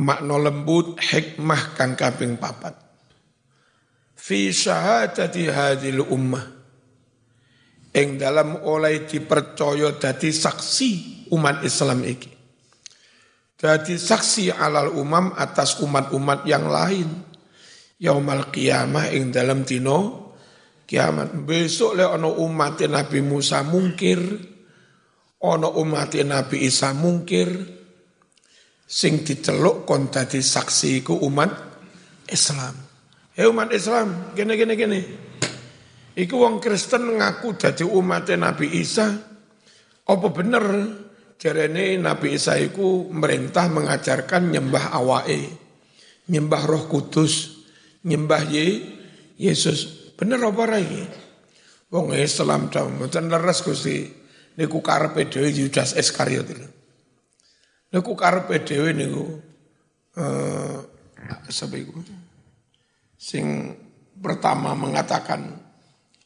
Makna 0.02 0.50
lembut 0.50 0.98
hikmah 0.98 1.78
kang 1.78 1.94
kaping 1.94 2.41
papat. 2.41 2.74
Fi 4.17 4.50
syahadati 4.50 5.46
hadil 5.46 6.02
ummah 6.10 6.61
ing 7.91 8.15
dalam 8.15 8.63
oleh 8.63 9.04
dipercaya 9.04 9.95
dadi 9.99 10.32
saksi 10.32 10.91
umat 11.32 11.63
Islam 11.63 12.04
iki. 12.08 12.32
Dadi 13.60 13.93
saksi 13.99 14.49
alal 14.49 14.95
umam 14.97 15.36
atas 15.38 15.77
umat-umat 15.84 16.49
yang 16.49 16.65
lain. 16.65 17.08
Yaumal 18.01 18.49
qiyamah 18.49 19.13
ing 19.13 19.30
dalam 19.30 19.62
dino 19.62 20.32
kiamat. 20.89 21.32
Besok 21.45 21.95
le 21.95 22.06
ono 22.10 22.36
umat 22.41 22.82
Nabi 22.84 23.21
Musa 23.21 23.62
mungkir, 23.62 24.19
ono 25.45 25.69
umat 25.80 26.17
Nabi 26.25 26.65
Isa 26.65 26.97
mungkir, 26.97 27.47
sing 28.84 29.21
diceluk 29.23 29.86
kon 29.86 30.12
dadi 30.12 30.43
saksi 30.43 31.06
ku 31.06 31.21
umat 31.23 31.54
Islam. 32.27 32.75
Hei 33.38 33.47
umat 33.47 33.71
Islam, 33.71 34.36
gini 34.36 34.58
gini 34.60 34.73
gini. 34.75 35.01
Iku 36.12 36.43
wong 36.43 36.60
Kristen 36.60 37.19
ngaku 37.19 37.56
dadi 37.56 37.88
umat 37.88 38.28
Nabi 38.36 38.67
Isa. 38.84 39.08
Apa 40.12 40.28
bener 40.28 40.63
jarene 41.39 41.95
Nabi 41.95 42.36
Isa 42.36 42.60
iku 42.60 43.08
merintah 43.08 43.71
mengajarkan 43.71 44.52
nyembah 44.52 44.91
awake, 44.91 45.56
nyembah 46.28 46.63
Roh 46.67 46.84
Kudus, 46.91 47.63
nyembah 48.04 48.43
Ye, 48.52 48.67
Yesus. 49.39 50.12
Bener 50.19 50.43
apa 50.43 50.67
iki? 50.78 51.04
Wong 51.91 52.12
Islam 52.15 52.67
ta 52.67 52.84
mboten 52.84 53.32
leres 53.32 53.63
Gusti. 53.63 54.19
Niku 54.52 54.84
karepe 54.84 55.32
dhewe 55.32 55.47
Yudas 55.47 55.95
Iskariot 55.95 56.47
itu. 56.52 56.67
Niku 57.95 58.12
karepe 58.19 58.62
dhewe 58.67 58.91
niku 58.91 59.26
eh 60.19 60.76
uh, 60.76 62.19
Sing 63.21 63.45
pertama 64.19 64.76
mengatakan 64.76 65.71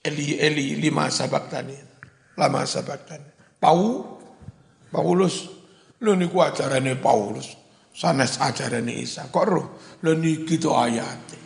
Eli 0.06 0.38
Eli 0.38 0.78
lima 0.78 1.10
tani, 1.10 1.78
lama 2.38 2.62
tani. 2.62 3.30
Pau 3.58 4.06
Paulus 4.94 5.50
lu 6.06 6.14
niku 6.14 6.46
ajarane 6.46 6.94
Paulus. 7.02 7.58
Sanes 7.96 8.38
ajarane 8.44 8.92
Isa. 8.92 9.32
Kok 9.32 9.46
roh? 9.48 9.68
Lu 10.04 10.14
niki 10.20 10.60
to 10.60 10.76
ayat 10.76 11.46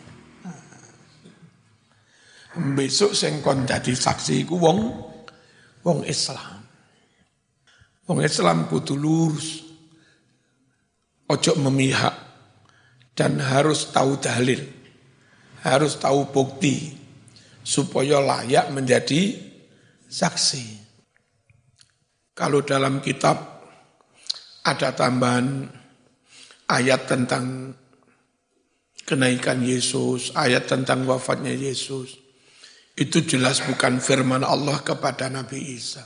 besok 2.58 3.14
sing 3.14 3.38
kon 3.38 3.62
dadi 3.62 3.94
saksi 3.94 4.42
iku 4.42 4.58
wong 4.58 4.78
wong 5.86 6.02
Islam. 6.04 6.58
Wong 8.10 8.20
Islam 8.26 8.66
kudu 8.66 8.98
lurus. 8.98 9.62
Ojo 11.30 11.52
memihak. 11.62 12.28
Dan 13.14 13.38
harus 13.38 13.94
tahu 13.94 14.18
dalil. 14.18 14.58
Harus 15.62 16.00
tahu 16.00 16.32
bukti 16.32 16.99
supaya 17.70 18.18
layak 18.18 18.74
menjadi 18.74 19.38
saksi 20.10 20.80
kalau 22.40 22.64
dalam 22.64 23.04
kitab 23.04 23.36
ada 24.64 24.96
tambahan 24.96 25.68
ayat 26.72 27.04
tentang 27.04 27.76
kenaikan 29.04 29.60
Yesus, 29.60 30.32
ayat 30.32 30.64
tentang 30.64 31.04
wafatnya 31.04 31.52
Yesus. 31.52 32.16
Itu 32.96 33.28
jelas 33.28 33.60
bukan 33.60 34.00
firman 34.00 34.40
Allah 34.40 34.80
kepada 34.80 35.28
Nabi 35.28 35.76
Isa. 35.76 36.00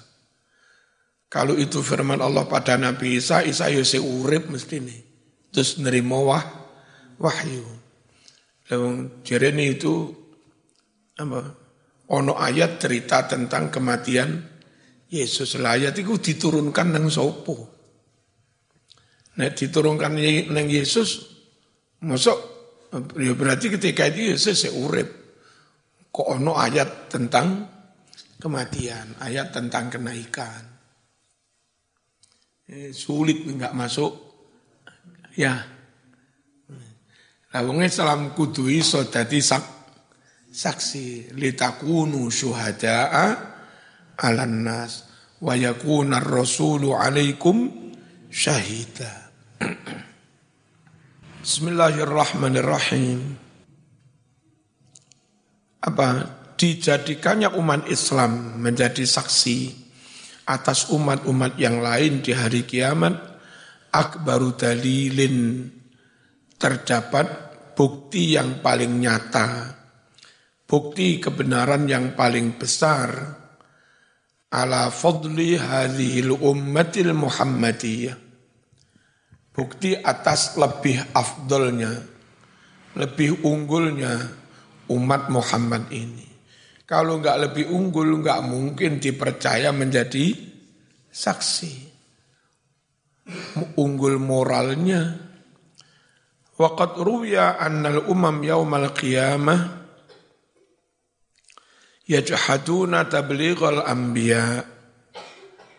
Kalau 1.31 1.55
itu 1.55 1.83
firman 1.87 2.19
Allah 2.19 2.51
pada 2.51 2.75
Nabi 2.83 3.23
Isa, 3.23 3.47
Isa 3.47 3.71
yose 3.71 4.03
urip 4.03 4.51
mesti 4.51 4.83
nih. 4.83 5.01
Terus 5.55 5.79
nerima 5.79 6.19
wah, 6.19 6.47
wahyu. 7.23 7.63
Lalu 8.75 9.23
jerene 9.23 9.71
itu 9.71 10.24
apa? 11.19 11.41
Ono 12.15 12.37
ayat 12.37 12.77
cerita 12.83 13.25
tentang 13.25 13.73
kematian 13.73 14.55
Yesus 15.09 15.57
layat 15.63 15.95
itu 15.97 16.19
diturunkan 16.19 16.91
nang 16.91 17.07
sopo. 17.07 17.57
Nek 19.35 19.53
diturunkan 19.55 20.13
nang 20.51 20.67
Yesus, 20.67 21.11
masuk 22.03 22.39
ya 23.19 23.33
berarti 23.35 23.73
ketika 23.79 24.11
itu 24.11 24.35
Yesus 24.35 24.71
urip. 24.75 25.09
Kok 26.15 26.29
ono 26.39 26.55
ayat 26.55 27.11
tentang 27.11 27.67
kematian, 28.39 29.19
ayat 29.19 29.51
tentang 29.51 29.91
kenaikan. 29.91 30.63
Eh, 32.71 32.95
sulit 32.95 33.43
nggak 33.45 33.75
masuk. 33.75 34.13
Ya. 35.35 35.59
Lawangnya 37.51 37.91
salam 37.91 38.35
kudu 38.35 38.71
iso 38.71 39.07
dadi 39.11 39.39
sak, 39.39 39.84
saksi 40.55 41.35
litakunu 41.35 42.31
syuhada'a 42.31 43.27
alan 44.23 44.63
nas 44.63 45.11
wa 45.43 45.59
yakuna 45.59 46.23
rasulu 46.23 46.95
alaikum 46.95 47.91
syahida. 48.31 49.35
Bismillahirrahmanirrahim. 51.43 53.35
Apa 55.85 56.09
dijadikannya 56.55 57.51
umat 57.59 57.91
Islam 57.91 58.63
menjadi 58.63 59.03
saksi 59.03 59.83
atas 60.47 60.89
umat-umat 60.95 61.59
yang 61.59 61.83
lain 61.83 62.23
di 62.23 62.31
hari 62.31 62.63
kiamat 62.63 63.19
akbaru 63.91 64.55
dalilin 64.55 65.67
terdapat 66.57 67.27
bukti 67.75 68.39
yang 68.39 68.63
paling 68.63 69.03
nyata 69.03 69.74
bukti 70.65 71.21
kebenaran 71.21 71.85
yang 71.89 72.17
paling 72.17 72.57
besar 72.57 73.13
ala 74.55 74.89
fadli 74.89 75.59
hadhil 75.59 76.39
ummatil 76.39 77.13
muhammadiyah. 77.13 78.17
Bukti 79.55 79.95
atas 79.95 80.59
lebih 80.59 80.99
afdolnya, 81.15 81.95
lebih 82.99 83.47
unggulnya 83.47 84.19
umat 84.91 85.31
Muhammad 85.31 85.95
ini. 85.95 86.27
Kalau 86.83 87.23
nggak 87.23 87.39
lebih 87.39 87.71
unggul, 87.71 88.19
nggak 88.19 88.41
mungkin 88.51 88.99
dipercaya 88.99 89.71
menjadi 89.71 90.35
saksi. 91.07 91.73
Unggul 93.79 94.19
moralnya. 94.19 95.23
Waqat 96.59 96.99
ruya 96.99 97.55
annal 97.55 98.11
umam 98.11 98.43
yaumal 98.43 98.91
qiyamah 98.91 99.84
yajhaduna 102.05 103.09
tablighal 103.09 103.85
anbiya 103.85 104.65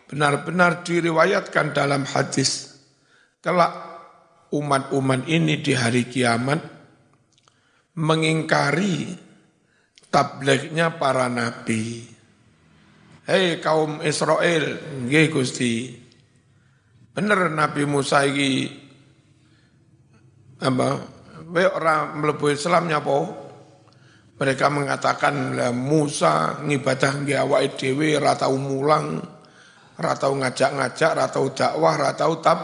benar-benar 0.06 0.86
diriwayatkan 0.86 1.74
dalam 1.74 2.06
hadis 2.06 2.78
kelak 3.42 3.74
umat-umat 4.54 5.26
ini 5.26 5.58
di 5.62 5.74
hari 5.74 6.06
kiamat 6.06 6.62
mengingkari 7.96 9.16
tablighnya 10.12 10.96
para 11.00 11.26
nabi. 11.28 12.04
Hei 13.26 13.58
kaum 13.58 14.06
Israel, 14.06 14.78
nggih 15.02 15.34
Gusti. 15.34 15.90
Bener 17.10 17.50
Nabi 17.50 17.82
Musa 17.88 18.22
iki 18.22 18.70
apa? 20.62 20.88
Wae 21.50 21.66
ora 21.66 22.12
mlebu 22.14 22.54
Islam 22.54 22.86
nyapa? 22.86 23.45
Mereka 24.36 24.68
mengatakan 24.68 25.56
Musa 25.72 26.60
ngibadah 26.60 27.24
nggih 27.24 27.40
awake 27.40 27.80
dhewe 27.80 28.20
ora 28.20 28.36
tau 28.36 28.60
mulang, 28.60 29.16
ora 29.96 30.12
tau 30.12 30.36
ngajak-ngajak, 30.36 31.10
ora 31.16 31.26
tau 31.32 31.46
dakwah, 31.56 31.94
ora 31.96 32.12
tau 32.12 32.36
tab 32.44 32.60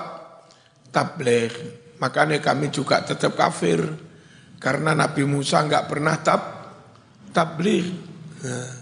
tabligh. 0.93 1.81
Makanya 1.97 2.45
kami 2.45 2.69
juga 2.69 3.01
tetap 3.01 3.33
kafir 3.33 3.81
karena 4.61 4.93
Nabi 4.93 5.25
Musa 5.25 5.65
enggak 5.65 5.89
pernah 5.89 6.21
tab 6.21 6.41
tabligh. 7.33 7.89
Nah. 8.45 8.73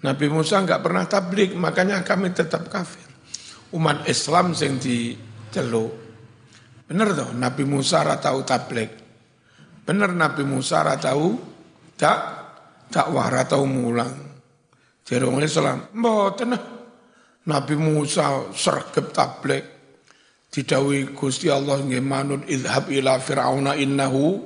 Nabi 0.00 0.26
Musa 0.32 0.64
enggak 0.64 0.80
pernah 0.80 1.04
tabligh, 1.04 1.52
makanya 1.60 2.00
kami 2.00 2.32
tetap 2.32 2.72
kafir. 2.72 3.04
Umat 3.76 4.08
Islam 4.08 4.56
sing 4.56 4.80
diceluk. 4.80 5.92
Bener 6.88 7.12
toh 7.12 7.36
Nabi 7.36 7.68
Musa 7.68 8.00
ora 8.00 8.16
tau 8.16 8.40
tabligh. 8.40 9.05
Benar 9.86 10.10
Nabi 10.10 10.42
Musa 10.42 10.82
tahu 10.98 11.38
tak 11.94 12.18
dakwah 12.90 13.30
tahu 13.46 13.64
mulang. 13.64 14.14
Orang 15.06 15.38
Islam, 15.38 15.86
mboten 15.94 16.58
Nabi 17.46 17.74
Musa 17.78 18.50
sergap 18.50 19.14
tablik 19.14 19.62
didawi 20.50 21.14
Gusti 21.14 21.46
Allah 21.46 21.78
nggih 21.78 22.02
manut 22.02 22.42
idhab 22.50 22.90
ila 22.90 23.22
fir'auna 23.22 23.78
innahu 23.78 24.42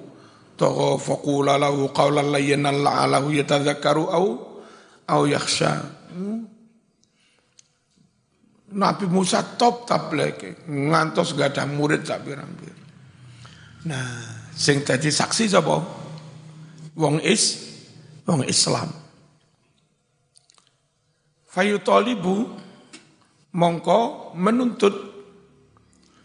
tagha 0.61 1.01
faqula 1.01 1.57
lahu 1.57 1.89
qawlan 1.97 2.29
layyinan 2.29 2.85
la'alahu 2.85 3.33
yatadzakkaru 3.33 4.05
au 4.13 4.27
au 5.09 5.23
yakhsha. 5.25 5.81
Nabi 8.71 9.05
Musa 9.09 9.43
top 9.57 9.89
tablik 9.89 10.69
ngantos 10.69 11.33
gak 11.35 11.57
ada 11.57 11.65
murid 11.67 12.07
tak 12.07 12.23
pirang-pirang. 12.23 12.85
Nah, 13.89 14.40
Sing 14.55 14.83
dadi 14.83 15.09
saksi 15.09 15.45
sapa? 15.51 15.77
Wong 16.99 17.23
is 17.23 17.71
wong 18.27 18.45
Islam. 18.47 18.91
Fayutalibu 21.51 22.47
mongko 23.57 24.33
menuntut 24.39 24.95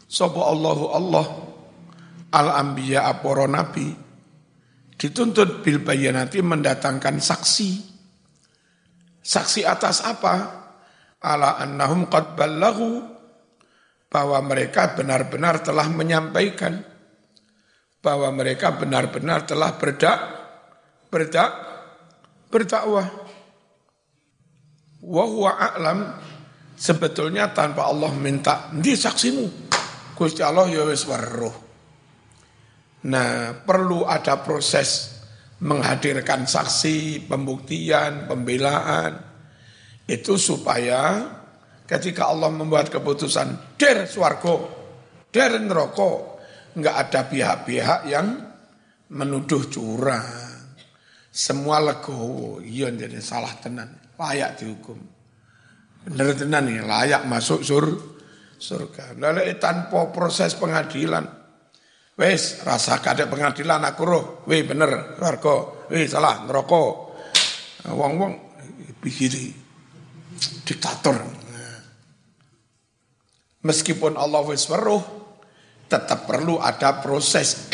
sapa 0.05 0.37
Allahu 0.37 0.85
Allah 0.93 1.25
al 2.29 2.47
anbiya 2.61 3.09
para 3.23 3.49
nabi 3.49 4.05
dituntut 4.95 5.61
bil 5.61 5.83
bayanati 5.83 6.39
mendatangkan 6.39 7.19
saksi. 7.19 7.95
Saksi 9.25 9.65
atas 9.65 10.05
apa? 10.05 10.63
Ala 11.25 11.57
annahum 11.57 12.05
qad 12.05 12.37
balaghu 12.37 13.01
bahwa 14.05 14.37
mereka 14.45 14.93
benar-benar 14.93 15.65
telah 15.65 15.89
menyampaikan 15.89 16.85
bahwa 18.05 18.29
mereka 18.29 18.77
benar-benar 18.77 19.49
telah 19.49 19.73
berdak 19.73 20.19
berdak 21.09 21.51
berdakwah. 22.53 23.09
Wa 25.01 25.23
huwa 25.25 25.51
a'lam 25.57 25.99
sebetulnya 26.77 27.49
tanpa 27.49 27.89
Allah 27.89 28.13
minta 28.13 28.69
di 28.69 28.93
saksimu. 28.93 29.45
Gusti 30.13 30.45
Allah 30.45 30.69
ya 30.69 30.85
wis 30.85 31.03
weruh. 31.09 31.65
Nah, 33.05 33.53
perlu 33.65 34.05
ada 34.05 34.41
proses 34.41 35.21
menghadirkan 35.61 36.45
saksi, 36.49 37.25
pembuktian, 37.29 38.25
pembelaan 38.25 39.13
itu 40.05 40.37
supaya 40.37 41.25
ketika 41.85 42.29
Allah 42.29 42.49
membuat 42.49 42.89
keputusan 42.89 43.77
der 43.77 44.09
swargo, 44.09 44.69
der 45.29 45.57
neraka, 45.61 46.34
nggak 46.75 46.95
ada 47.07 47.21
pihak-pihak 47.31 47.99
yang 48.11 48.27
menuduh 49.11 49.71
curang. 49.71 50.27
Semua 51.35 51.83
legowo, 51.83 52.63
iya 52.63 52.87
jadi 52.91 53.19
salah 53.19 53.51
tenan, 53.59 53.91
layak 54.15 54.55
dihukum. 54.55 54.95
Bener 56.07 56.31
tenan 56.31 56.71
ya, 56.71 56.87
layak 56.87 57.27
masuk 57.27 57.59
sur, 57.59 57.85
surga. 58.55 59.19
Lalu 59.19 59.51
tanpa 59.59 60.15
proses 60.15 60.55
pengadilan, 60.55 61.27
wes 62.15 62.63
rasa 62.63 63.03
kadek 63.03 63.27
pengadilan 63.27 63.83
aku 63.83 64.03
roh, 64.07 64.25
weh 64.47 64.63
bener, 64.63 65.19
warga, 65.19 65.87
weh 65.91 66.07
salah, 66.07 66.47
ngerokok. 66.47 66.93
Wong-wong, 67.91 68.33
begini, 69.03 69.51
diktator. 70.63 71.19
Meskipun 73.65 74.15
Allah 74.15 74.41
wis 74.45 74.65
weruh, 74.71 75.24
tetap 75.85 76.25
perlu 76.25 76.57
ada 76.57 76.99
proses 76.99 77.69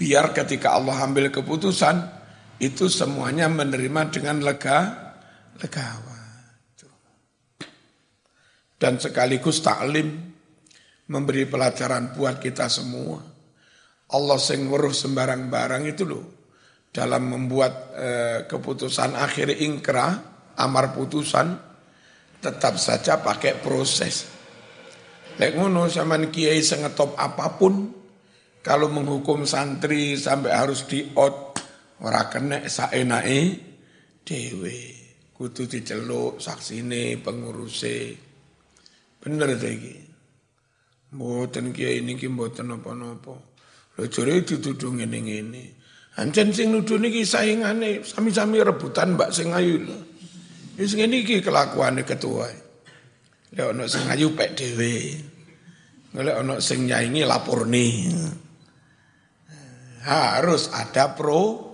Biar 0.00 0.32
ketika 0.32 0.80
Allah 0.80 0.96
ambil 1.04 1.28
keputusan, 1.28 2.00
itu 2.56 2.88
semuanya 2.88 3.52
menerima 3.52 4.08
dengan 4.08 4.40
lega, 4.40 5.12
legawa. 5.60 6.16
Dan 8.80 8.96
sekaligus 8.96 9.60
taklim 9.60 10.08
memberi 11.12 11.44
pelajaran 11.44 12.16
buat 12.16 12.40
kita 12.40 12.72
semua. 12.72 13.20
Allah 14.16 14.40
sing 14.40 14.72
weruh 14.72 14.96
sembarang 14.96 15.52
barang 15.52 15.84
itu 15.84 16.08
loh. 16.08 16.24
Dalam 16.88 17.28
membuat 17.28 17.92
eh, 17.92 18.38
keputusan 18.48 19.20
akhir 19.20 19.52
ingkra, 19.60 20.16
amar 20.56 20.96
putusan, 20.96 21.60
tetap 22.40 22.80
saja 22.80 23.20
pakai 23.20 23.60
proses. 23.60 24.39
Lek 25.40 25.56
ngono 25.56 25.88
sama 25.88 26.20
kiai 26.28 26.60
sengetop 26.60 27.16
apa 27.16 27.56
pun, 27.56 27.88
kalau 28.60 28.92
menghukum 28.92 29.48
santri 29.48 30.12
sampai 30.20 30.52
harus 30.52 30.84
diot, 30.84 31.56
ora 32.04 32.28
kena 32.28 32.68
saenake 32.68 33.56
dewe. 34.20 35.00
Kudu 35.32 35.64
diceluk 35.64 36.36
saksine 36.36 37.16
penguruse. 37.24 38.12
Bener 39.16 39.56
ta 39.56 39.68
iki? 39.72 39.96
Mboten 41.16 41.72
kiai 41.72 42.04
niki 42.04 42.28
mboten 42.28 42.68
napa-napa. 42.68 43.40
Lho 43.96 44.04
jare 44.12 44.44
dituduh 44.44 44.92
ngene-ngene. 44.92 45.80
Ancen 46.20 46.52
sing 46.52 46.68
nuduh 46.68 47.00
niki 47.00 47.24
saingane 47.24 48.04
sami-sami 48.04 48.60
rebutan 48.60 49.16
Mbak 49.16 49.32
sing 49.32 49.56
ayu 49.56 49.80
lho. 49.88 49.96
Wis 50.76 50.92
ngene 50.92 51.24
iki 51.24 51.40
kelakuane 51.40 52.04
ketua. 52.04 52.52
Lek 53.56 53.72
ana 53.72 53.88
sing 53.88 54.04
ayu 54.12 54.36
pek 54.36 54.52
dhewe. 54.52 54.92
Lek 56.10 56.36
ana 56.42 56.58
sing 56.58 56.90
nyaingi 56.90 57.22
laporne 57.22 57.86
harus 60.02 60.72
ada 60.74 61.14
pro 61.14 61.70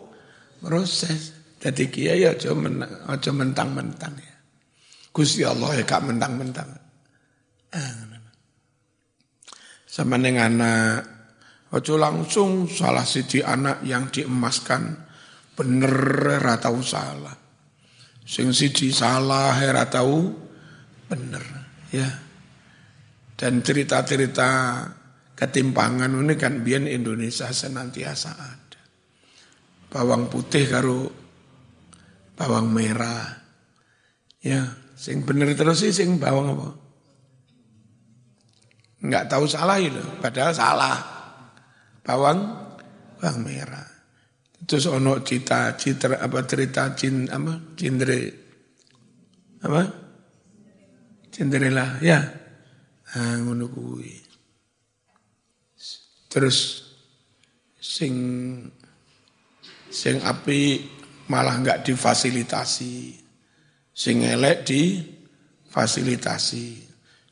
proses. 0.60 1.32
Jadi 1.56 1.88
kiai 1.88 2.22
aja 2.28 2.52
aja 3.08 3.30
mentang-mentang 3.32 4.14
ya. 4.20 4.34
Gusti 5.10 5.40
Allah 5.40 5.80
ya 5.80 5.88
gak 5.88 6.04
mentang-mentang. 6.04 6.68
Sama 9.88 10.20
dengan 10.20 10.60
anak, 10.60 11.00
aja 11.72 11.94
langsung 11.96 12.68
salah 12.68 13.08
siji 13.08 13.40
anak 13.40 13.80
yang 13.88 14.12
diemaskan 14.12 15.08
bener 15.56 15.96
ratau 16.44 16.84
salah. 16.84 17.32
Sing 18.20 18.52
siji 18.52 18.92
salah 18.92 19.56
ratau 19.56 20.36
bener 21.08 21.42
ya. 21.88 22.25
Dan 23.36 23.60
cerita-cerita 23.60 24.48
ketimpangan 25.36 26.08
ini 26.08 26.34
kan 26.40 26.64
biar 26.64 26.88
Indonesia 26.88 27.52
senantiasa 27.52 28.30
ada. 28.32 28.80
Bawang 29.92 30.32
putih 30.32 30.64
karo 30.64 31.12
bawang 32.32 32.72
merah. 32.72 33.44
Ya, 34.40 34.64
sing 34.96 35.28
bener 35.28 35.52
terus 35.52 35.84
sih 35.84 35.92
sing 35.92 36.16
bawang 36.16 36.56
apa? 36.56 36.68
Enggak 39.04 39.28
tahu 39.28 39.44
salah 39.44 39.76
itu, 39.76 40.00
padahal 40.24 40.52
salah. 40.56 40.96
Bawang 42.00 42.40
bawang 43.20 43.38
merah. 43.44 43.84
Terus 44.64 44.88
ono 44.88 45.20
cita 45.20 45.76
citra 45.76 46.24
apa 46.24 46.40
cerita 46.48 46.96
cin 46.96 47.28
apa 47.28 47.76
cindre 47.76 48.20
apa 49.60 49.82
Cinderella 51.28 52.00
ya. 52.00 52.45
Ah 53.16 53.40
ngono. 53.40 53.72
Terus 56.28 56.84
sing 57.80 58.12
sing 59.88 60.20
api 60.20 60.84
malah 61.32 61.56
nggak 61.64 61.88
difasilitasi. 61.88 63.16
Sing 63.96 64.20
elek 64.20 64.68
difasilitasi. 64.68 66.84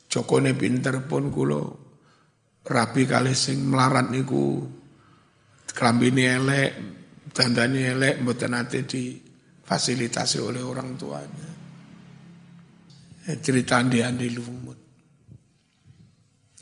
Jokone 0.08 0.56
pinter 0.56 1.04
pun 1.04 1.28
kulo 1.28 1.84
rapi 2.64 3.04
kali 3.04 3.36
sing 3.36 3.68
melarat 3.68 4.08
niku 4.08 4.64
kelambine 5.68 6.32
elek, 6.38 6.70
dandane 7.28 7.92
elek 7.92 8.24
mboten 8.24 8.56
nate 8.56 8.88
difasilitasi 8.88 10.40
oleh 10.40 10.64
orang 10.64 10.96
tuanya. 10.96 11.50
Eh, 13.28 13.36
cerita 13.40 13.80
andi 13.84 14.00
andi 14.00 14.32
lumut. 14.32 14.83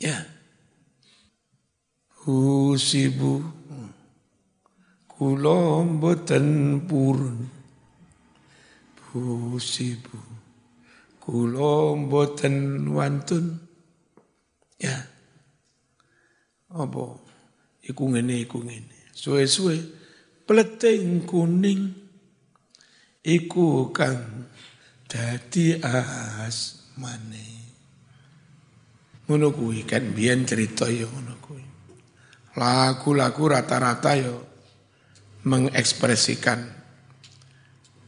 Ya. 0.03 0.19
Husibu 2.27 3.39
kula 5.07 5.87
mboten 5.87 6.47
purun 6.83 7.47
Husibu 9.15 10.19
kula 11.23 11.95
mboten 11.95 12.83
wantun. 12.91 13.63
Ya. 14.75 15.07
Apa? 16.67 17.15
Iku 17.87 18.03
ngene 18.11 18.43
iku 18.43 18.59
ngene. 18.59 19.15
Suwe-suwe 19.15 19.79
pleteng 20.43 21.23
kuning. 21.23 21.95
Iku 23.23 23.95
kang 23.95 24.51
dadi 25.07 25.79
asmane 25.79 27.52
ngono 29.33 29.49
kuwi 29.49 29.81
kan 29.89 30.13
biyen 30.13 30.45
cerita 30.45 30.85
ya 30.85 31.09
ngono 31.09 31.33
lagu-lagu 32.53 33.43
rata-rata 33.49 34.13
yo 34.13 34.37
mengekspresikan 35.49 36.83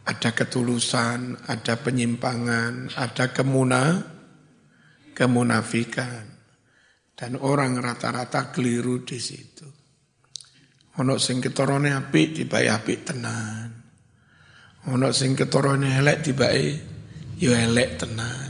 ada 0.06 0.38
ketulusan, 0.38 1.34
ada 1.50 1.82
penyimpangan, 1.82 2.94
ada 2.94 3.34
kemuna, 3.34 4.06
kemunafikan. 5.18 6.38
Dan 7.16 7.42
orang 7.42 7.82
rata-rata 7.82 8.54
keliru 8.54 9.02
di 9.02 9.18
situ. 9.18 9.66
Ono 11.02 11.18
sing 11.18 11.42
ketorone 11.42 11.90
apik 11.90 12.38
tibae 12.38 12.70
apik 12.70 13.02
tenan. 13.02 13.72
Ono 14.94 15.10
sing 15.10 15.34
ketorone 15.34 15.96
elek 15.98 16.22
tibae 16.22 16.66
yo 17.42 17.56
elek 17.56 17.90
tenan. 17.98 18.45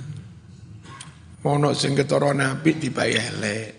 Ono 1.45 1.77
sing 1.77 1.93
ketorone 1.93 2.41
apik 2.41 2.81
tibae 2.81 3.13
elek. 3.13 3.73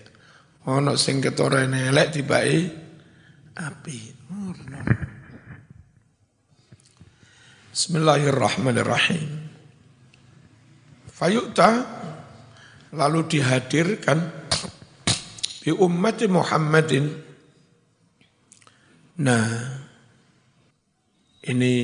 Ono 0.71 0.95
sing 0.95 1.19
ketorene 1.19 1.91
elek 1.91 2.09
tibai 2.15 2.63
api. 3.59 3.99
Bismillahirrahmanirrahim. 7.75 9.51
Fayu'ta 11.11 11.71
lalu 12.95 13.21
dihadirkan 13.35 14.19
bi 15.67 15.75
ummati 15.75 16.31
Muhammadin. 16.31 17.05
Nah, 19.27 19.49
ini 21.51 21.75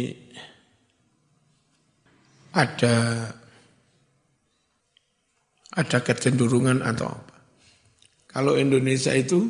ada 2.55 2.95
ada 5.73 5.99
kecenderungan 6.05 6.85
atau 6.85 7.09
apa? 7.09 7.37
Kalau 8.29 8.57
Indonesia 8.57 9.12
itu 9.12 9.49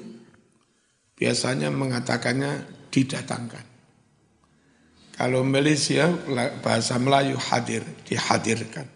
biasanya 1.18 1.70
mengatakannya 1.70 2.66
didatangkan. 2.90 3.66
Kalau 5.14 5.46
Malaysia 5.46 6.10
bahasa 6.64 6.98
Melayu 6.98 7.38
hadir, 7.38 7.86
dihadirkan. 8.08 8.90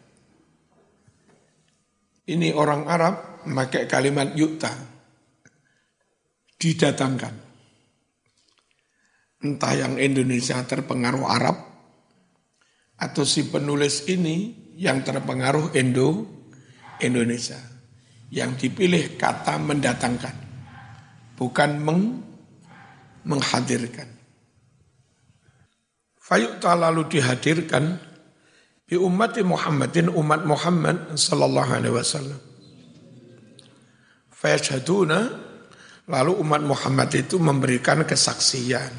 Ini 2.27 2.51
orang 2.51 2.91
Arab 2.91 3.47
memakai 3.47 3.87
kalimat 3.87 4.35
yukta, 4.35 4.75
didatangkan. 6.59 7.47
Entah 9.47 9.75
yang 9.79 9.95
Indonesia 10.03 10.59
terpengaruh 10.67 11.31
Arab, 11.31 11.57
atau 12.99 13.23
si 13.23 13.47
penulis 13.47 14.09
ini 14.11 14.57
yang 14.75 15.05
terpengaruh 15.07 15.77
Indo 15.79 16.27
Indonesia 17.03 17.59
yang 18.33 18.59
dipilih 18.59 19.15
kata 19.15 19.57
mendatangkan, 19.61 20.37
bukan 21.39 21.71
meng, 21.79 22.03
menghadirkan. 23.27 24.09
Fayu'ta 26.19 26.75
lalu 26.75 27.07
dihadirkan 27.07 28.03
bi 28.83 28.99
ummati 28.99 29.47
Muhammadin 29.47 30.11
umat 30.11 30.43
Muhammad 30.43 31.15
sallallahu 31.15 31.71
alaihi 31.71 31.95
wasallam. 31.95 32.41
Fayashhaduna 34.35 35.19
lalu 36.11 36.33
umat 36.43 36.63
Muhammad 36.67 37.11
itu 37.15 37.39
memberikan 37.39 38.03
kesaksian 38.03 38.91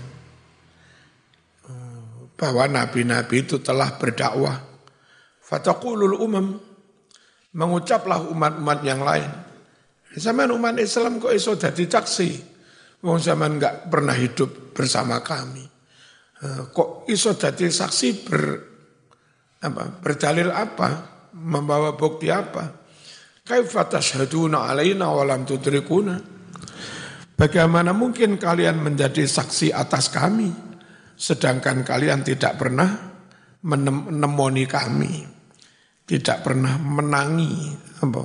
bahwa 2.38 2.64
nabi-nabi 2.70 3.44
itu 3.44 3.60
telah 3.60 3.98
berdakwah. 3.98 4.62
Fataqulul 5.42 6.20
umam 6.20 6.60
mengucaplah 7.56 8.28
umat-umat 8.28 8.80
yang 8.84 9.06
lain. 9.06 9.30
Zaman 10.18 10.50
umat 10.52 10.76
Islam 10.82 11.22
kok 11.22 11.32
iso 11.32 11.54
jadi 11.56 11.86
saksi. 11.86 12.30
Wong 13.06 13.22
zaman 13.22 13.62
enggak 13.62 13.94
pernah 13.94 14.18
hidup 14.18 14.74
bersama 14.74 15.22
kami. 15.22 15.62
Eh, 16.38 16.62
kok 16.74 17.06
iso 17.10 17.38
jadi 17.38 17.70
saksi 17.70 18.10
ber 18.26 18.42
apa 19.58 19.90
berdalil 19.90 20.54
apa 20.54 20.90
membawa 21.34 21.98
bukti 21.98 22.30
apa 22.30 22.78
kaifa 23.42 23.90
tashhaduna 23.90 24.70
alaina 24.70 25.10
wa 25.10 25.26
lam 25.26 25.50
tudrikuna 25.50 26.14
bagaimana 27.34 27.90
mungkin 27.90 28.38
kalian 28.38 28.78
menjadi 28.78 29.26
saksi 29.26 29.74
atas 29.74 30.14
kami 30.14 30.54
sedangkan 31.18 31.82
kalian 31.82 32.22
tidak 32.22 32.62
pernah 32.62 33.18
menemoni 33.66 34.70
kami 34.70 35.37
tidak 36.08 36.48
pernah 36.48 36.80
menangi 36.80 37.76
apa 38.00 38.24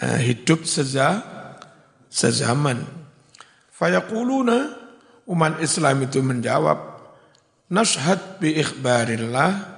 eh, 0.00 0.20
hidup 0.22 0.62
seza 0.62 1.18
sezaman 2.06 2.78
fayaquluna 3.74 4.58
umat 5.26 5.58
Islam 5.58 6.06
itu 6.06 6.22
menjawab 6.22 6.78
nashhad 7.74 8.38
bi 8.38 8.54
ikhbarillah 8.62 9.74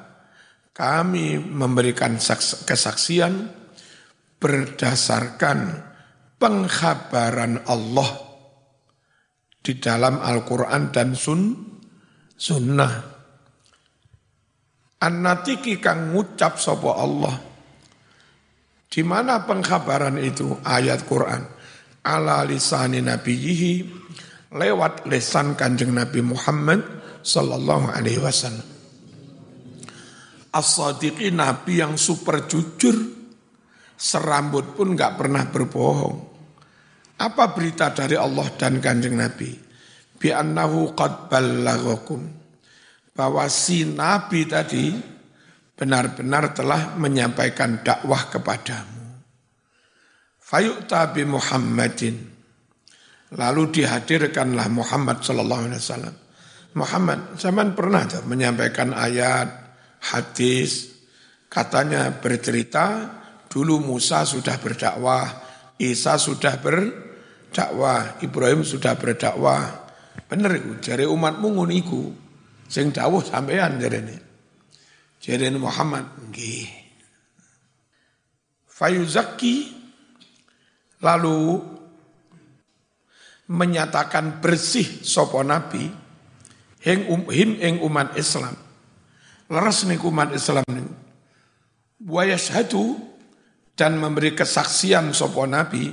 kami 0.77 1.41
memberikan 1.41 2.21
kesaksian 2.69 3.49
berdasarkan 4.37 5.81
pengkhabaran 6.37 7.65
Allah 7.65 8.27
di 9.65 9.81
dalam 9.81 10.21
Al-Quran 10.21 10.95
dan 10.95 11.17
sun, 11.17 11.59
sunnah. 12.37 13.16
An-natiki 15.03 15.77
kang 15.83 16.17
ngucap 16.17 16.57
sopo 16.57 16.97
Allah. 16.97 17.37
Di 18.89 19.05
mana 19.05 19.45
pengkhabaran 19.45 20.17
itu? 20.23 20.57
Ayat 20.65 21.05
Quran. 21.05 21.43
Ala 22.07 22.47
lisani 22.47 23.03
nabiyihi 23.03 23.75
lewat 24.55 25.11
lesan 25.11 25.59
kanjeng 25.59 25.93
Nabi 25.93 26.23
Muhammad 26.23 26.81
sallallahu 27.21 27.93
alaihi 27.93 28.23
wasallam 28.23 28.77
as 30.57 30.81
Nabi 31.37 31.85
yang 31.85 32.01
super 32.01 32.49
jujur, 32.49 32.97
serambut 33.93 34.73
pun 34.73 34.97
nggak 34.97 35.13
pernah 35.21 35.45
berbohong. 35.53 36.17
Apa 37.21 37.53
berita 37.53 37.93
dari 37.93 38.17
Allah 38.17 38.49
dan 38.57 38.81
kanjeng 38.81 39.21
Nabi? 39.21 39.53
Bi'annahu 40.17 40.97
qad 40.97 41.29
ballaghakum. 41.29 42.46
Bahwa 43.17 43.49
si 43.49 43.89
Nabi 43.89 44.45
tadi 44.45 44.93
benar-benar 45.77 46.53
telah 46.53 46.97
menyampaikan 47.01 47.81
dakwah 47.81 48.29
kepadamu. 48.29 49.21
Fayu'ta 50.41 51.11
bi 51.17 51.25
Muhammadin. 51.25 52.17
Lalu 53.35 53.63
dihadirkanlah 53.81 54.71
Muhammad 54.71 55.25
sallallahu 55.25 55.63
alaihi 55.67 55.83
wasallam. 55.83 56.17
Muhammad 56.77 57.41
zaman 57.41 57.73
pernah 57.73 58.05
menyampaikan 58.29 58.93
ayat 58.93 59.49
hadis 60.13 60.93
katanya 61.49 62.13
bercerita 62.21 63.17
dulu 63.49 63.81
Musa 63.81 64.29
sudah 64.29 64.61
berdakwah, 64.61 65.25
Isa 65.81 66.21
sudah 66.21 66.61
berdakwah, 66.61 68.21
Ibrahim 68.21 68.61
sudah 68.61 68.93
berdakwah. 69.01 69.89
Bener 70.29 70.61
itu, 70.61 70.73
jari 70.85 71.09
umatmu 71.09 71.57
ngono 71.57 71.73
iku. 71.73 72.26
Sing 72.67 72.91
dawuh 72.91 73.23
sampean 73.23 73.79
jarene. 73.79 74.17
Jarene 75.23 75.59
Muhammad 75.59 76.07
nggih. 76.31 76.69
Fayuzaki 78.67 79.73
lalu 81.01 81.63
menyatakan 83.47 84.43
bersih 84.43 84.85
sopo 85.07 85.41
nabi 85.41 85.87
hing 86.83 87.07
um, 87.09 87.31
him 87.31 87.57
ing 87.63 87.79
umat 87.81 88.19
Islam 88.19 88.67
leres 89.51 89.87
nih 89.87 89.99
umat 90.03 90.35
Islam 90.35 90.67
nih. 90.67 90.89
Wa 92.07 92.23
yashhadu 92.27 92.99
dan 93.79 93.97
memberi 93.97 94.35
kesaksian 94.35 95.15
sopo 95.15 95.47
nabi 95.47 95.89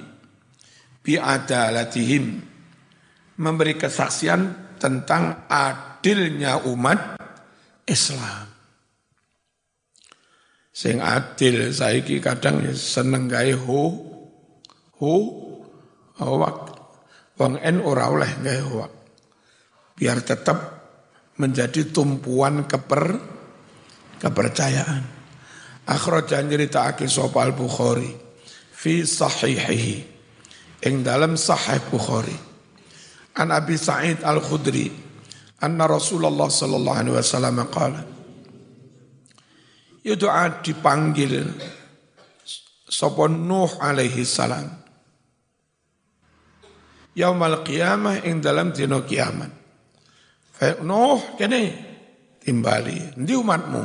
bi 1.03 1.13
adalatihim 1.15 2.41
memberi 3.39 3.75
kesaksian 3.79 4.75
tentang 4.77 5.47
adilnya 6.03 6.59
umat 6.67 7.15
Islam. 7.87 8.51
Sing 10.75 10.99
adil 10.99 11.71
saiki 11.71 12.19
kadang 12.19 12.59
ya 12.59 12.75
seneng 12.75 13.31
gawe 13.31 13.55
ho 13.63 13.83
ho 14.99 15.15
hoak. 16.19 16.57
Wong 17.39 17.55
en 17.63 17.79
ora 17.79 18.11
oleh 18.11 18.27
gawe 18.35 18.61
hoak. 18.67 18.91
Biar 19.95 20.19
tetap 20.27 20.59
menjadi 21.39 21.87
tumpuan 21.87 22.67
keper 22.67 23.15
kepercayaan. 24.19 25.07
Akhraja 25.87 26.43
nyritakake 26.43 27.07
sapa 27.07 27.47
Al-Bukhari 27.47 28.11
fi 28.75 29.07
sahihihi 29.07 29.95
ing 30.83 30.99
dalam 30.99 31.39
sahih 31.39 31.79
Bukhari. 31.87 32.35
An 33.39 33.55
Abi 33.55 33.79
Sa'id 33.79 34.19
Al-Khudri 34.19 35.12
anna 35.63 35.87
Rasulullah 35.87 36.51
sallallahu 36.51 36.99
alaihi 36.99 37.15
wasallam 37.15 37.63
qala 37.71 38.01
Yud'a 40.03 40.59
dipanggil 40.59 41.47
sapa 42.91 43.31
Nuh 43.31 43.71
alaihi 43.79 44.27
salam 44.27 44.67
Yaumal 47.15 47.61
qiyamah 47.63 48.25
ing 48.25 48.41
dalam 48.41 48.73
dina 48.73 49.05
kiamat. 49.05 49.53
Fa 50.49 50.81
Nuh 50.81 51.37
kene 51.37 51.61
timbali, 52.41 53.13
ndi 53.21 53.37
umatmu? 53.37 53.83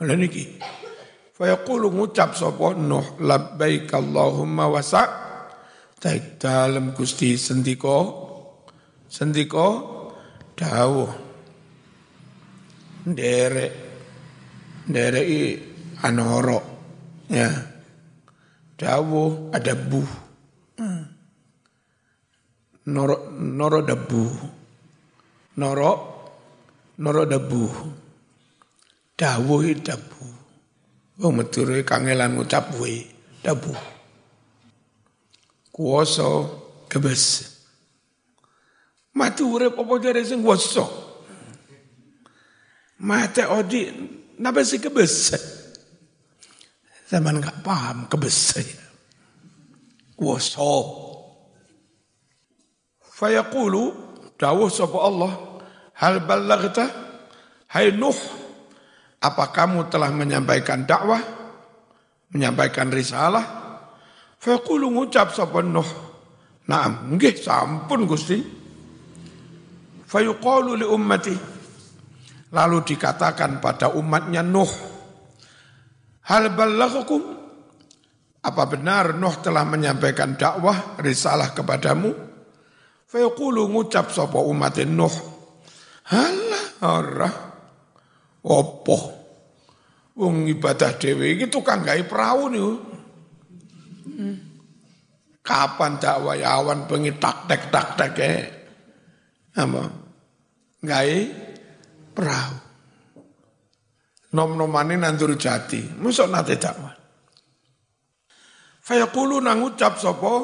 Lha 0.00 0.14
niki. 0.16 0.56
Fa 1.36 1.44
yaqulu 1.44 1.92
ngucap 1.92 2.32
sapa 2.32 2.72
Nuh 2.72 3.20
labbaik 3.20 3.92
Allahumma 3.92 4.72
wa 4.72 4.80
sa' 4.80 5.24
Taik 6.04 6.36
dalam 6.36 6.92
Gusti 6.92 7.32
sendiko 7.40 7.96
sendiko 9.08 9.93
dawuh. 10.58 11.12
Derek 13.04 13.72
derek 14.88 15.30
anoro 16.00 16.60
ya. 17.28 17.52
Dawuh 18.74 19.54
ada 19.54 19.74
bu 19.78 20.02
noro 22.84 23.32
noro 23.32 23.80
debu 23.80 24.22
noro 25.56 25.92
noro 26.98 27.22
debu 27.24 27.62
dawuhe 29.14 29.72
dabu. 29.78 30.26
Wong 31.14 31.32
medure 31.38 31.86
kangelan 31.86 32.34
ngucap 32.34 32.74
we 32.82 33.06
dabu. 33.38 33.70
Kuwasa 35.70 36.26
kebes. 36.90 37.53
Mati 39.14 39.46
urip 39.46 39.78
apa 39.78 39.94
dari 40.02 40.26
sing 40.26 40.42
kuwasa? 40.42 40.82
Mati 42.98 43.46
odi 43.46 43.86
napa 44.42 44.66
sih 44.66 44.82
kebes? 44.82 45.14
Zaman 47.06 47.38
nggak 47.38 47.62
paham 47.62 48.10
kebes. 48.10 48.58
Kuwasa. 50.18 50.74
Fayaqulu 53.14 53.82
dawuh 54.34 54.66
sapa 54.66 54.98
Allah 54.98 55.32
hal 56.02 56.26
ballaghta 56.26 56.90
hai 57.70 57.94
Nuh 57.94 58.18
apa 59.22 59.54
kamu 59.54 59.86
telah 59.88 60.10
menyampaikan 60.10 60.82
dakwah? 60.82 61.22
Menyampaikan 62.34 62.90
risalah? 62.90 63.46
Fakulu 64.42 64.90
ngucap 64.90 65.30
sapa 65.30 65.62
Nuh. 65.62 65.86
Naam, 66.66 67.14
nggih 67.14 67.38
sampun 67.38 68.04
Gusti. 68.10 68.63
Fayuqalu 70.04 70.80
li 70.80 70.86
ummati. 70.86 71.34
Lalu 72.54 72.78
dikatakan 72.86 73.58
pada 73.58 73.90
umatnya 73.90 74.44
Nuh. 74.44 74.70
Hal 76.30 76.54
balaghakum? 76.54 77.22
Apa 78.44 78.62
benar 78.68 79.16
Nuh 79.16 79.34
telah 79.40 79.64
menyampaikan 79.66 80.38
dakwah, 80.38 81.00
risalah 81.02 81.50
kepadamu? 81.56 82.12
Fayaqulu 83.10 83.66
ngucap 83.72 84.14
sapa 84.14 84.38
umat 84.38 84.78
Nuh. 84.86 85.16
Halah, 86.04 86.66
arah 86.84 87.34
Opo? 88.44 89.24
Wong 90.14 90.46
ibadah 90.46 90.94
dewe 90.94 91.34
iki 91.34 91.50
tukang 91.50 91.82
gawe 91.82 92.02
perahu 92.06 92.42
nih. 92.54 92.70
Kapan 95.42 95.98
dakwah 95.98 96.38
awan 96.38 96.86
bengi 96.86 97.18
tak 97.18 97.50
tek 97.50 97.72
tak 97.74 97.98
tek 97.98 98.12
apa? 99.54 99.82
Gawe 100.84 101.18
perahu. 102.10 102.56
Nom-nomane 104.34 104.98
nandur 104.98 105.38
jati, 105.38 105.78
musok 106.02 106.26
nate 106.26 106.58
dakwah. 106.58 106.94
Fayaqulu 108.84 109.38
nang 109.38 109.62
ucap 109.62 109.96
sapa 109.96 110.34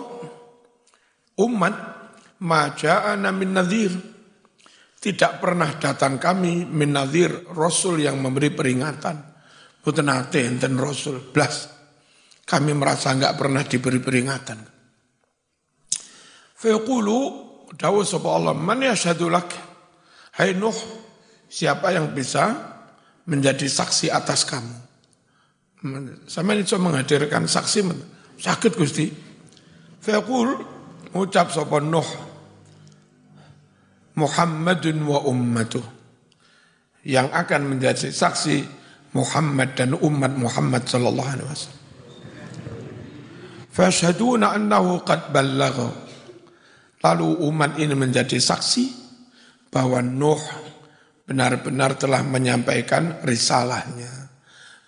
umat 1.42 1.74
maja'ana 2.40 3.30
min 3.34 3.50
nadhir. 3.50 3.92
Tidak 5.00 5.40
pernah 5.40 5.74
datang 5.80 6.22
kami 6.22 6.68
min 6.68 6.94
nadhir 6.94 7.50
rasul 7.50 7.98
yang 7.98 8.22
memberi 8.22 8.54
peringatan. 8.54 9.16
Boten 9.82 10.06
nate 10.06 10.46
enten 10.46 10.78
rasul 10.78 11.18
blas. 11.34 11.66
Kami 12.46 12.70
merasa 12.72 13.10
enggak 13.10 13.34
pernah 13.34 13.66
diberi 13.66 13.98
peringatan. 13.98 14.58
Fayaqulu 16.54 17.49
dawuh 17.74 18.02
sapa 18.02 18.28
Allah 18.30 18.54
man 18.56 18.82
yashhadu 18.82 19.30
lak? 19.30 19.50
Hai 20.34 20.54
Nuh 20.56 20.74
siapa 21.50 21.94
yang 21.94 22.10
bisa 22.14 22.54
menjadi 23.26 23.66
saksi 23.66 24.10
atas 24.10 24.46
kamu? 24.46 24.76
Sama 26.28 26.52
ini 26.54 26.62
cuma 26.66 26.92
menghadirkan 26.92 27.48
saksi 27.48 27.78
sakit 28.40 28.72
Gusti. 28.76 29.06
Fayaqul 30.00 30.48
ucap 31.16 31.52
sapa 31.52 31.78
Nuh 31.80 32.06
Muhammadun 34.16 34.96
wa 35.06 35.18
ummatuh. 35.24 35.84
Yang 37.00 37.32
akan 37.32 37.60
menjadi 37.76 38.12
saksi 38.12 38.60
Muhammad 39.16 39.72
dan 39.72 39.96
umat 39.96 40.36
Muhammad 40.36 40.84
sallallahu 40.84 41.30
alaihi 41.32 41.48
wasallam. 41.48 41.80
Fashhaduna 43.72 44.52
annahu 44.52 45.00
qad 45.08 45.32
ballagha 45.32 46.09
Lalu 47.00 47.48
umat 47.48 47.80
ini 47.80 47.96
menjadi 47.96 48.36
saksi 48.36 48.84
bahwa 49.72 50.04
Nuh 50.04 50.40
benar-benar 51.24 51.96
telah 51.96 52.20
menyampaikan 52.20 53.24
risalahnya, 53.24 54.28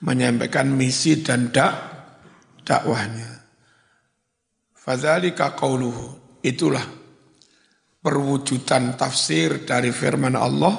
menyampaikan 0.05 0.69
misi 0.69 1.25
dan 1.25 1.49
dak 1.49 1.73
dakwahnya. 2.67 3.31
Fadzalika 4.75 5.55
qauluhu. 5.55 6.21
Itulah 6.43 6.83
perwujudan 8.03 8.99
tafsir 8.99 9.63
dari 9.63 9.95
firman 9.95 10.35
Allah 10.35 10.75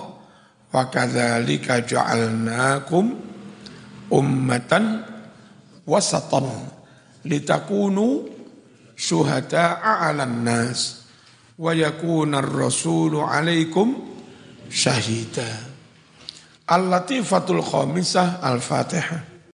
wa 0.76 0.84
kadzalika 0.92 1.80
ja'alnakum 1.80 3.06
ummatan 4.12 5.08
wasatan 5.88 6.52
litakunu 7.24 8.28
syuhada'a 9.00 10.12
'alan 10.12 10.44
nas 10.44 11.03
wa 11.58 11.72
yakuna 11.74 12.42
rasulu 12.42 13.22
alaikum 13.22 13.96
syahida. 14.70 15.70
Al-Latifatul 16.68 17.62
Khamisah 17.62 18.40
Al-Fatihah. 18.42 19.33